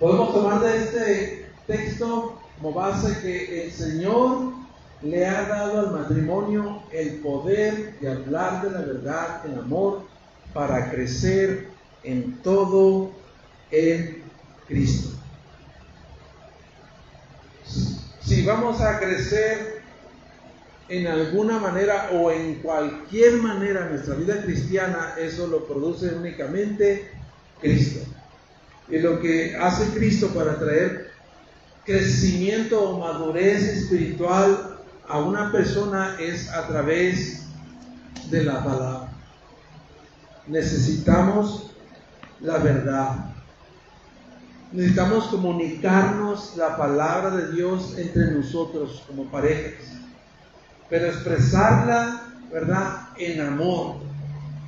podemos 0.00 0.32
tomar 0.32 0.60
de 0.60 0.76
este 0.78 1.46
texto 1.66 2.40
como 2.56 2.72
base 2.72 3.20
que 3.20 3.64
el 3.64 3.72
Señor 3.72 4.52
le 5.02 5.26
ha 5.26 5.42
dado 5.48 5.80
al 5.80 5.92
matrimonio 5.92 6.82
el 6.92 7.16
poder 7.16 7.98
de 8.00 8.10
hablar 8.10 8.62
de 8.62 8.70
la 8.70 8.80
verdad 8.80 9.46
en 9.46 9.58
amor 9.58 10.02
para 10.54 10.90
crecer 10.90 11.68
en 12.04 12.40
todo 12.42 13.10
en 13.70 14.22
Cristo. 14.68 15.10
Si 18.20 18.46
vamos 18.46 18.80
a 18.80 18.98
crecer 18.98 19.81
en 20.92 21.06
alguna 21.06 21.58
manera 21.58 22.10
o 22.12 22.30
en 22.30 22.56
cualquier 22.56 23.38
manera 23.38 23.88
nuestra 23.88 24.14
vida 24.14 24.42
cristiana, 24.42 25.14
eso 25.18 25.46
lo 25.46 25.66
produce 25.66 26.14
únicamente 26.14 27.10
Cristo. 27.62 28.00
Y 28.90 28.98
lo 28.98 29.18
que 29.18 29.56
hace 29.56 29.86
Cristo 29.98 30.28
para 30.34 30.58
traer 30.58 31.10
crecimiento 31.86 32.90
o 32.90 32.98
madurez 32.98 33.62
espiritual 33.62 34.80
a 35.08 35.18
una 35.18 35.50
persona 35.50 36.16
es 36.20 36.50
a 36.50 36.68
través 36.68 37.44
de 38.28 38.44
la 38.44 38.62
palabra. 38.62 39.08
Necesitamos 40.46 41.70
la 42.40 42.58
verdad. 42.58 43.32
Necesitamos 44.72 45.24
comunicarnos 45.28 46.54
la 46.58 46.76
palabra 46.76 47.30
de 47.34 47.52
Dios 47.52 47.96
entre 47.96 48.32
nosotros 48.32 49.04
como 49.06 49.30
parejas, 49.30 50.02
pero 50.92 51.06
expresarla, 51.06 52.34
¿verdad?, 52.52 53.08
en 53.16 53.40
amor. 53.40 53.94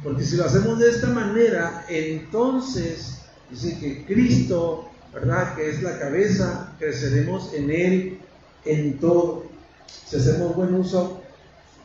Porque 0.03 0.25
si 0.25 0.37
lo 0.37 0.47
hacemos 0.47 0.79
de 0.79 0.89
esta 0.89 1.09
manera, 1.09 1.85
entonces 1.87 3.19
dice 3.51 3.79
que 3.79 4.07
Cristo 4.07 4.89
¿verdad? 5.13 5.55
Que 5.55 5.69
es 5.69 5.83
la 5.83 5.99
cabeza, 5.99 6.73
creceremos 6.79 7.53
en 7.53 7.71
Él 7.71 8.19
en 8.65 8.99
todo. 8.99 9.45
Si 9.87 10.17
hacemos 10.17 10.57
buen 10.57 10.75
uso 10.75 11.21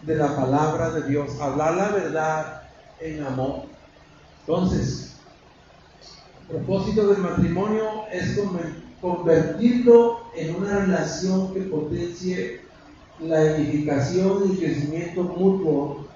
de 0.03 0.15
la 0.15 0.35
palabra 0.35 0.89
de 0.91 1.03
Dios, 1.03 1.39
hablar 1.41 1.75
la 1.75 1.89
verdad 1.89 2.63
en 3.01 3.23
amor. 3.23 3.63
Entonces, 4.39 5.17
el 6.41 6.55
propósito 6.55 7.07
del 7.09 7.19
matrimonio 7.19 8.07
es 8.09 8.39
convertirlo 9.01 10.21
en 10.35 10.55
una 10.55 10.79
relación 10.79 11.53
que 11.53 11.61
potencie 11.61 12.68
la 13.21 13.41
edificación 13.41 14.51
y 14.51 14.57
crecimiento 14.57 15.23
mutuo, 15.23 16.07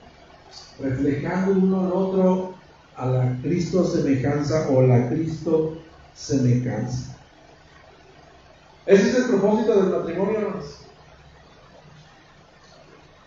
reflejando 0.80 1.52
uno 1.54 1.82
al 1.82 1.92
otro 1.92 2.54
a 2.96 3.06
la 3.08 3.38
Cristo 3.42 3.84
semejanza 3.84 4.70
o 4.70 4.82
la 4.84 5.10
Cristo 5.10 5.78
se 6.14 6.38
me 6.38 6.64
cansa. 6.64 7.18
Ese 8.86 9.10
es 9.10 9.16
el 9.16 9.26
propósito 9.26 9.82
del 9.82 9.92
matrimonio. 9.92 10.40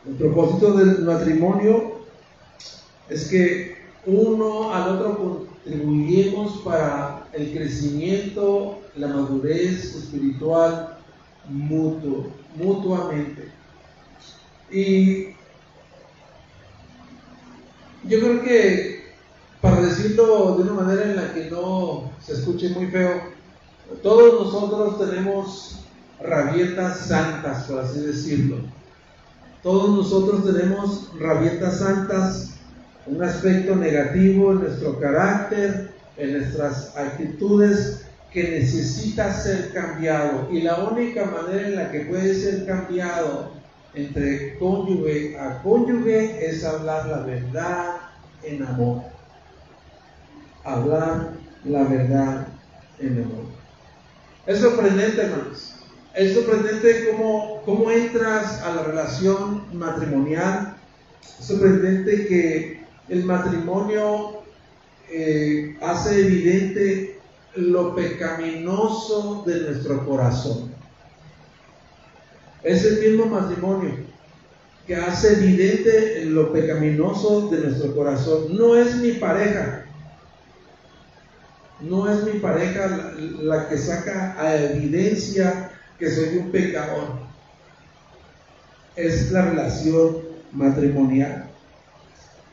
El 0.07 0.15
propósito 0.15 0.73
del 0.75 1.03
matrimonio 1.03 1.97
es 3.09 3.29
que 3.29 3.77
uno 4.07 4.73
al 4.73 4.97
otro 4.97 5.19
contribuyemos 5.65 6.59
para 6.59 7.29
el 7.33 7.53
crecimiento, 7.53 8.79
la 8.95 9.09
madurez 9.09 9.97
espiritual 9.97 10.99
mutuo, 11.49 12.29
mutuamente. 12.55 13.56
Y 14.71 15.29
yo 18.05 18.21
creo 18.21 18.43
que 18.43 19.07
para 19.61 19.81
decirlo 19.81 20.57
de 20.57 20.63
una 20.63 20.83
manera 20.83 21.05
en 21.05 21.17
la 21.17 21.35
que 21.35 21.51
no 21.51 22.11
se 22.25 22.35
escuche 22.35 22.71
muy 22.71 22.87
feo, 22.87 23.21
todos 24.03 24.45
nosotros 24.45 24.99
tenemos 24.99 25.81
rabietas 26.21 26.99
santas, 27.07 27.65
por 27.65 27.81
así 27.81 28.01
decirlo. 28.01 28.59
Todos 29.63 29.97
nosotros 29.97 30.45
tenemos 30.45 31.11
rabietas 31.19 31.79
santas, 31.79 32.51
un 33.07 33.23
aspecto 33.23 33.77
negativo 33.77 34.53
en 34.53 34.61
nuestro 34.61 34.99
carácter, 35.01 35.93
en 36.17 36.39
nuestras 36.39 36.97
actitudes 36.97 38.07
que 38.33 38.51
necesita 38.51 39.33
ser 39.33 39.73
cambiado. 39.73 40.49
Y 40.51 40.63
la 40.63 40.85
única 40.85 41.25
manera 41.25 41.69
en 41.69 41.77
la 41.77 41.91
que 41.91 42.01
puede 42.01 42.35
ser 42.35 42.67
cambiado 42.67 43.53
entre 43.97 44.57
cónyuge 44.59 45.37
a 45.39 45.61
cónyuge 45.63 46.47
es 46.47 46.65
hablar 46.65 47.09
la 47.09 47.19
verdad 47.21 47.97
en 48.45 48.63
amor 48.63 49.17
hablar 50.67 51.33
la 51.65 51.85
verdad 51.85 52.49
en 52.99 53.23
amor. 53.23 53.47
Es 54.47 54.61
sorprendente, 54.61 55.23
hermanos. 55.23 55.75
Es 56.15 56.35
sorprendente 56.35 57.11
cómo, 57.11 57.63
cómo 57.65 57.91
entras 57.91 58.63
a 58.63 58.75
la 58.75 58.83
relación 58.83 59.65
matrimonial. 59.73 60.77
Es 61.39 61.47
sorprendente 61.47 62.27
que 62.27 62.85
el 63.09 63.25
matrimonio 63.25 64.43
eh, 65.11 65.77
hace 65.81 66.21
evidente 66.21 67.19
lo 67.55 67.95
pecaminoso 67.95 69.45
de 69.47 69.61
nuestro 69.61 70.05
corazón. 70.07 70.76
Es 72.67 72.85
el 72.85 72.99
mismo 72.99 73.27
matrimonio 73.27 73.95
que 74.89 74.97
hace 74.97 75.35
evidente 75.35 76.25
lo 76.25 76.53
pecaminoso 76.53 77.49
de 77.49 77.61
nuestro 77.61 77.95
corazón. 77.95 78.57
No 78.57 78.75
es 78.75 78.97
mi 78.97 79.13
pareja, 79.13 79.85
no 81.81 82.11
es 82.11 82.25
mi 82.25 82.41
pareja 82.41 83.13
la, 83.41 83.69
que 83.69 83.79
saca 83.79 84.35
a 84.37 84.57
evidencia 84.57 85.71
que 85.97 86.11
soy 86.11 86.39
un 86.39 86.51
pecador. 86.51 87.21
Es 88.97 89.31
la 89.31 89.43
relación 89.43 90.17
matrimonial. 90.51 91.49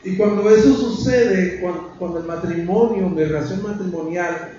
Y 0.04 0.16
cuando 0.16 0.48
eso 0.48 0.76
sucede, 0.76 1.60
cuando, 1.98 2.20
el 2.20 2.24
matrimonio, 2.24 3.08
mi 3.08 3.24
relación 3.24 3.64
matrimonial, 3.64 4.52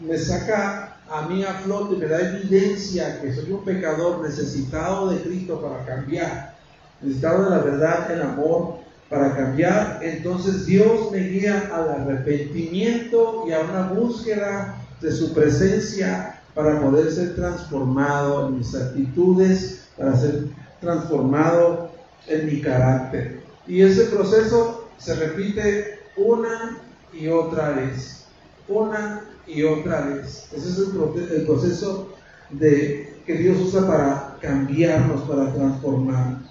me 0.00 0.16
saca 0.16 0.95
a 1.08 1.22
mí 1.28 1.44
a 1.44 1.54
flote, 1.54 1.96
me 1.96 2.06
da 2.06 2.20
evidencia 2.20 3.20
que 3.20 3.32
soy 3.32 3.52
un 3.52 3.64
pecador 3.64 4.22
necesitado 4.22 5.10
de 5.10 5.20
Cristo 5.22 5.60
para 5.60 5.84
cambiar, 5.84 6.56
necesitado 7.00 7.44
de 7.44 7.50
la 7.50 7.58
verdad, 7.58 8.10
el 8.10 8.22
amor, 8.22 8.86
para 9.08 9.36
cambiar, 9.36 10.00
entonces 10.02 10.66
Dios 10.66 11.12
me 11.12 11.20
guía 11.20 11.70
al 11.72 11.88
arrepentimiento 11.90 13.44
y 13.46 13.52
a 13.52 13.60
una 13.60 13.88
búsqueda 13.88 14.82
de 15.00 15.12
su 15.12 15.32
presencia 15.32 16.40
para 16.54 16.80
poder 16.80 17.12
ser 17.12 17.36
transformado 17.36 18.48
en 18.48 18.58
mis 18.58 18.74
actitudes, 18.74 19.88
para 19.96 20.16
ser 20.16 20.46
transformado 20.80 21.90
en 22.26 22.46
mi 22.46 22.60
carácter. 22.60 23.40
Y 23.68 23.82
ese 23.82 24.06
proceso 24.06 24.88
se 24.98 25.14
repite 25.14 26.00
una 26.16 26.78
y 27.12 27.28
otra 27.28 27.70
vez, 27.70 28.24
una 28.68 29.22
y 29.46 29.62
otra 29.62 30.06
vez. 30.06 30.48
Ese 30.52 30.68
es 30.68 30.78
el, 30.78 31.46
proceso 31.46 32.14
de, 32.50 33.14
que 33.26 33.34
Dios 33.34 33.58
usa 33.60 33.86
para 33.86 34.38
cambiarnos, 34.40 35.22
para 35.22 35.52
transformarnos. 35.54 36.42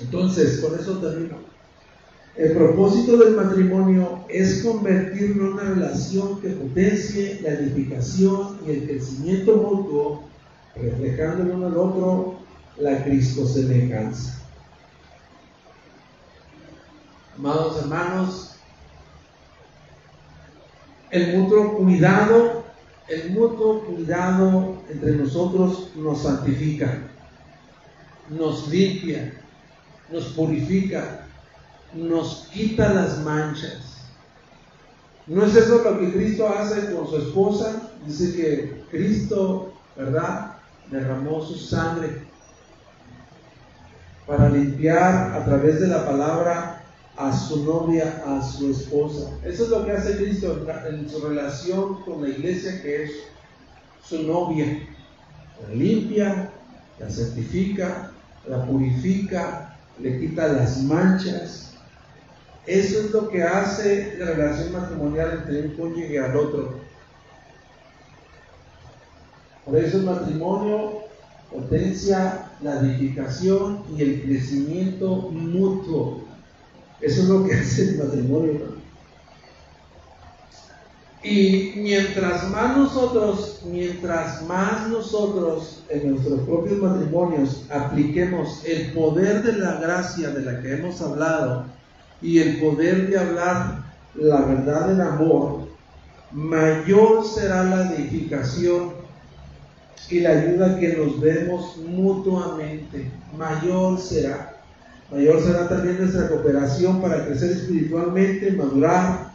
Entonces, 0.00 0.60
con 0.60 0.78
eso 0.78 0.98
termino. 0.98 1.36
El 2.36 2.52
propósito 2.52 3.16
del 3.16 3.36
matrimonio 3.36 4.24
es 4.28 4.64
convertirlo 4.64 5.46
en 5.46 5.52
una 5.52 5.62
relación 5.62 6.40
que 6.40 6.50
potencie 6.50 7.40
la 7.42 7.50
edificación 7.50 8.58
y 8.66 8.70
el 8.70 8.86
crecimiento 8.88 9.56
mutuo, 9.56 10.24
reflejando 10.74 11.44
el 11.44 11.50
uno 11.50 11.66
al 11.68 11.76
otro 11.76 12.34
la 12.78 13.04
Cristo 13.04 13.46
semejanza. 13.46 14.40
Amados 17.38 17.82
hermanos, 17.82 18.53
el 21.14 21.38
mutuo 21.38 21.76
cuidado, 21.76 22.64
el 23.06 23.30
mutuo 23.30 23.84
cuidado 23.84 24.82
entre 24.90 25.12
nosotros 25.12 25.90
nos 25.94 26.24
santifica, 26.24 26.98
nos 28.28 28.66
limpia, 28.66 29.32
nos 30.10 30.24
purifica, 30.32 31.28
nos 31.94 32.48
quita 32.52 32.92
las 32.92 33.20
manchas. 33.20 34.08
¿No 35.28 35.44
es 35.44 35.54
eso 35.54 35.84
lo 35.84 36.00
que 36.00 36.12
Cristo 36.12 36.48
hace 36.48 36.92
con 36.92 37.06
su 37.06 37.18
esposa? 37.18 37.92
Dice 38.04 38.34
que 38.34 38.84
Cristo, 38.90 39.72
¿verdad? 39.96 40.56
Derramó 40.90 41.44
su 41.44 41.54
sangre 41.54 42.24
para 44.26 44.48
limpiar 44.48 45.32
a 45.32 45.44
través 45.44 45.80
de 45.80 45.86
la 45.86 46.04
palabra 46.04 46.73
a 47.16 47.36
su 47.36 47.64
novia, 47.64 48.22
a 48.26 48.42
su 48.42 48.70
esposa. 48.70 49.30
Eso 49.44 49.64
es 49.64 49.70
lo 49.70 49.84
que 49.84 49.92
hace 49.92 50.16
Cristo 50.16 50.66
en 50.88 51.08
su 51.08 51.20
relación 51.20 52.02
con 52.02 52.22
la 52.22 52.28
iglesia 52.28 52.82
que 52.82 53.04
es 53.04 53.10
su 54.04 54.22
novia. 54.24 54.66
La 55.62 55.74
limpia, 55.74 56.50
la 56.98 57.08
certifica, 57.08 58.10
la 58.48 58.66
purifica, 58.66 59.76
le 60.00 60.18
quita 60.20 60.48
las 60.48 60.82
manchas, 60.82 61.64
eso 62.66 63.00
es 63.00 63.10
lo 63.10 63.28
que 63.28 63.42
hace 63.42 64.16
la 64.18 64.26
relación 64.32 64.72
matrimonial 64.72 65.42
entre 65.42 65.68
un 65.68 65.76
cónyuge 65.76 66.18
al 66.18 66.34
otro. 66.34 66.80
Por 69.66 69.76
eso 69.76 69.98
el 69.98 70.04
matrimonio 70.04 71.02
potencia 71.52 72.50
la 72.62 72.80
edificación 72.80 73.82
y 73.94 74.02
el 74.02 74.22
crecimiento 74.22 75.28
mutuo. 75.30 76.22
Eso 77.04 77.22
es 77.22 77.28
lo 77.28 77.44
que 77.44 77.54
hace 77.60 77.90
el 77.90 77.98
matrimonio. 77.98 78.74
Y 81.22 81.72
mientras 81.76 82.50
más 82.50 82.76
nosotros, 82.76 83.62
mientras 83.64 84.42
más 84.42 84.88
nosotros 84.88 85.82
en 85.88 86.12
nuestros 86.12 86.40
propios 86.40 86.80
matrimonios 86.80 87.64
apliquemos 87.70 88.62
el 88.66 88.92
poder 88.92 89.42
de 89.42 89.54
la 89.54 89.76
gracia 89.80 90.30
de 90.30 90.42
la 90.42 90.60
que 90.60 90.74
hemos 90.74 91.00
hablado, 91.00 91.64
y 92.20 92.38
el 92.38 92.60
poder 92.60 93.08
de 93.08 93.18
hablar 93.18 93.84
la 94.14 94.40
verdad 94.42 94.92
en 94.92 95.00
amor, 95.00 95.68
mayor 96.32 97.24
será 97.26 97.64
la 97.64 97.92
edificación 97.92 98.92
y 100.08 100.20
la 100.20 100.30
ayuda 100.30 100.78
que 100.78 100.96
nos 100.96 101.20
demos 101.20 101.76
mutuamente. 101.78 103.10
Mayor 103.36 103.98
será. 103.98 104.53
Mayor 105.14 105.40
será 105.40 105.68
también 105.68 105.98
nuestra 105.98 106.28
cooperación 106.28 107.00
para 107.00 107.24
crecer 107.24 107.52
espiritualmente, 107.52 108.50
madurar 108.50 109.32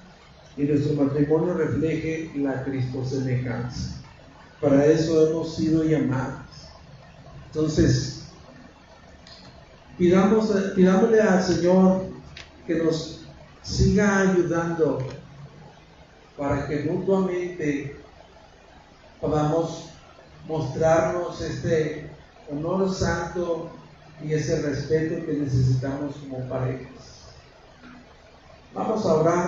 y 0.57 0.63
nuestro 0.63 1.01
matrimonio 1.01 1.53
refleje 1.53 2.29
la 2.35 2.65
Cristo 2.65 3.05
semejanza. 3.05 4.01
Para 4.59 4.85
eso 4.85 5.29
hemos 5.29 5.55
sido 5.55 5.85
llamados. 5.85 6.43
Entonces, 7.45 8.23
pidamos, 9.97 10.51
pidámosle 10.75 11.21
al 11.21 11.43
Señor 11.43 12.01
que 12.67 12.83
nos 12.83 13.21
siga 13.61 14.19
ayudando 14.19 14.97
para 16.37 16.67
que 16.67 16.83
mutuamente 16.91 17.95
podamos 19.21 19.91
mostrarnos 20.45 21.39
este 21.39 22.09
honor 22.51 22.93
santo 22.93 23.78
y 24.23 24.33
ese 24.33 24.61
respeto 24.61 25.25
que 25.25 25.33
necesitamos 25.33 26.15
como 26.17 26.47
parejas. 26.49 26.89
Vamos 28.73 29.05
a 29.05 29.13
orar. 29.13 29.47